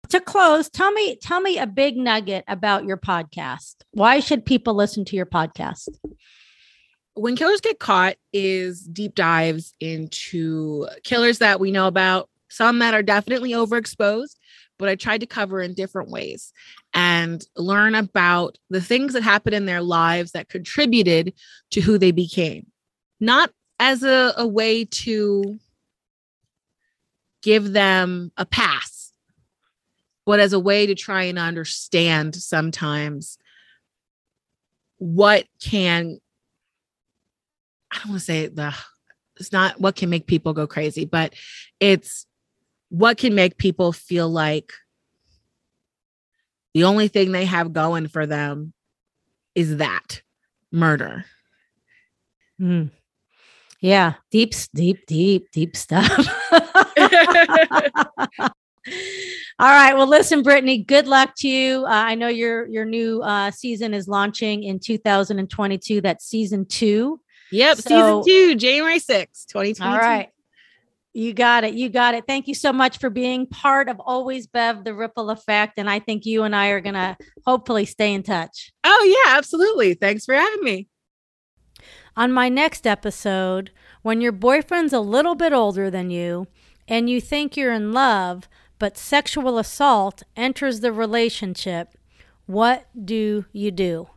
to 0.09 0.19
close 0.19 0.69
tell 0.69 0.91
me 0.91 1.15
tell 1.17 1.41
me 1.41 1.57
a 1.57 1.67
big 1.67 1.97
nugget 1.97 2.43
about 2.47 2.85
your 2.85 2.97
podcast. 2.97 3.75
Why 3.91 4.19
should 4.19 4.45
people 4.45 4.73
listen 4.73 5.05
to 5.05 5.15
your 5.15 5.25
podcast? 5.25 5.89
When 7.13 7.35
killers 7.35 7.61
get 7.61 7.79
caught 7.79 8.17
is 8.33 8.81
deep 8.81 9.15
dives 9.15 9.73
into 9.79 10.87
killers 11.03 11.39
that 11.39 11.59
we 11.59 11.71
know 11.71 11.87
about 11.87 12.29
some 12.49 12.79
that 12.79 12.93
are 12.93 13.03
definitely 13.03 13.51
overexposed 13.51 14.35
but 14.77 14.89
i 14.89 14.95
tried 14.95 15.21
to 15.21 15.25
cover 15.25 15.61
in 15.61 15.73
different 15.73 16.09
ways 16.09 16.53
and 16.95 17.45
learn 17.57 17.93
about 17.93 18.57
the 18.69 18.81
things 18.81 19.13
that 19.13 19.21
happened 19.21 19.53
in 19.53 19.65
their 19.65 19.81
lives 19.81 20.31
that 20.31 20.47
contributed 20.47 21.33
to 21.71 21.81
who 21.81 21.97
they 21.97 22.11
became. 22.11 22.65
Not 23.19 23.51
as 23.79 24.01
a, 24.01 24.33
a 24.37 24.47
way 24.47 24.85
to 24.85 25.59
give 27.43 27.73
them 27.73 28.31
a 28.37 28.45
pass 28.45 28.94
but 30.25 30.39
as 30.39 30.53
a 30.53 30.59
way 30.59 30.87
to 30.87 30.95
try 30.95 31.23
and 31.23 31.39
understand 31.39 32.35
sometimes 32.35 33.37
what 34.97 35.45
can 35.61 36.19
I 37.91 37.99
don't 37.99 38.09
want 38.09 38.19
to 38.19 38.25
say 38.25 38.47
the 38.47 38.75
it's 39.39 39.51
not 39.51 39.79
what 39.79 39.95
can 39.95 40.09
make 40.09 40.27
people 40.27 40.53
go 40.53 40.65
crazy, 40.65 41.05
but 41.05 41.33
it's 41.79 42.25
what 42.89 43.17
can 43.17 43.35
make 43.35 43.57
people 43.57 43.91
feel 43.91 44.29
like 44.29 44.71
the 46.73 46.85
only 46.85 47.07
thing 47.07 47.31
they 47.31 47.45
have 47.45 47.73
going 47.73 48.07
for 48.07 48.25
them 48.25 48.73
is 49.55 49.77
that 49.77 50.21
murder. 50.71 51.25
Mm. 52.59 52.91
Yeah, 53.81 54.13
deep, 54.31 54.53
deep, 54.73 55.05
deep, 55.05 55.51
deep 55.51 55.75
stuff. 55.75 56.27
All 59.57 59.69
right. 59.69 59.95
Well, 59.95 60.07
listen, 60.07 60.43
Brittany, 60.43 60.83
good 60.83 61.07
luck 61.07 61.33
to 61.37 61.47
you. 61.47 61.85
Uh, 61.85 61.89
I 61.89 62.15
know 62.15 62.27
your 62.27 62.67
your 62.67 62.85
new 62.85 63.21
uh, 63.21 63.51
season 63.51 63.93
is 63.93 64.07
launching 64.07 64.63
in 64.63 64.79
2022. 64.79 66.01
That's 66.01 66.25
season 66.25 66.65
two. 66.65 67.19
Yep, 67.51 67.77
so, 67.77 67.81
season 67.89 68.23
two, 68.25 68.55
January 68.55 68.99
6th, 68.99 69.47
2022. 69.47 69.83
All 69.83 69.97
right. 69.97 70.29
You 71.13 71.33
got 71.33 71.63
it. 71.63 71.75
You 71.75 71.87
got 71.87 72.13
it. 72.13 72.25
Thank 72.27 72.49
you 72.49 72.53
so 72.53 72.73
much 72.73 72.97
for 72.97 73.09
being 73.09 73.47
part 73.47 73.87
of 73.87 74.01
Always 74.01 74.47
Bev, 74.47 74.83
the 74.83 74.93
ripple 74.93 75.29
effect. 75.29 75.75
And 75.77 75.89
I 75.89 75.99
think 75.99 76.25
you 76.25 76.43
and 76.43 76.53
I 76.53 76.67
are 76.69 76.81
going 76.81 76.95
to 76.95 77.15
hopefully 77.45 77.85
stay 77.85 78.13
in 78.13 78.21
touch. 78.21 78.73
Oh, 78.83 79.23
yeah, 79.25 79.37
absolutely. 79.37 79.93
Thanks 79.93 80.25
for 80.25 80.35
having 80.35 80.61
me. 80.61 80.89
On 82.17 82.33
my 82.33 82.49
next 82.49 82.85
episode, 82.85 83.71
when 84.01 84.19
your 84.19 84.33
boyfriend's 84.33 84.91
a 84.91 84.99
little 84.99 85.35
bit 85.35 85.53
older 85.53 85.89
than 85.89 86.09
you 86.09 86.47
and 86.85 87.09
you 87.09 87.21
think 87.21 87.55
you're 87.55 87.71
in 87.71 87.93
love, 87.93 88.49
but 88.79 88.97
sexual 88.97 89.57
assault 89.57 90.23
enters 90.35 90.79
the 90.79 90.91
relationship, 90.91 91.97
what 92.45 92.87
do 93.05 93.45
you 93.51 93.71
do? 93.71 94.09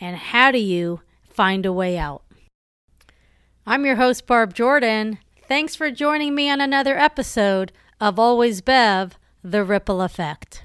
And 0.00 0.16
how 0.16 0.50
do 0.50 0.58
you 0.58 1.00
find 1.28 1.64
a 1.64 1.72
way 1.72 1.96
out? 1.96 2.22
I'm 3.66 3.86
your 3.86 3.96
host, 3.96 4.26
Barb 4.26 4.54
Jordan. 4.54 5.18
Thanks 5.46 5.76
for 5.76 5.90
joining 5.90 6.34
me 6.34 6.50
on 6.50 6.60
another 6.60 6.98
episode 6.98 7.72
of 8.00 8.18
Always 8.18 8.60
Bev, 8.60 9.18
The 9.44 9.64
Ripple 9.64 10.02
Effect. 10.02 10.64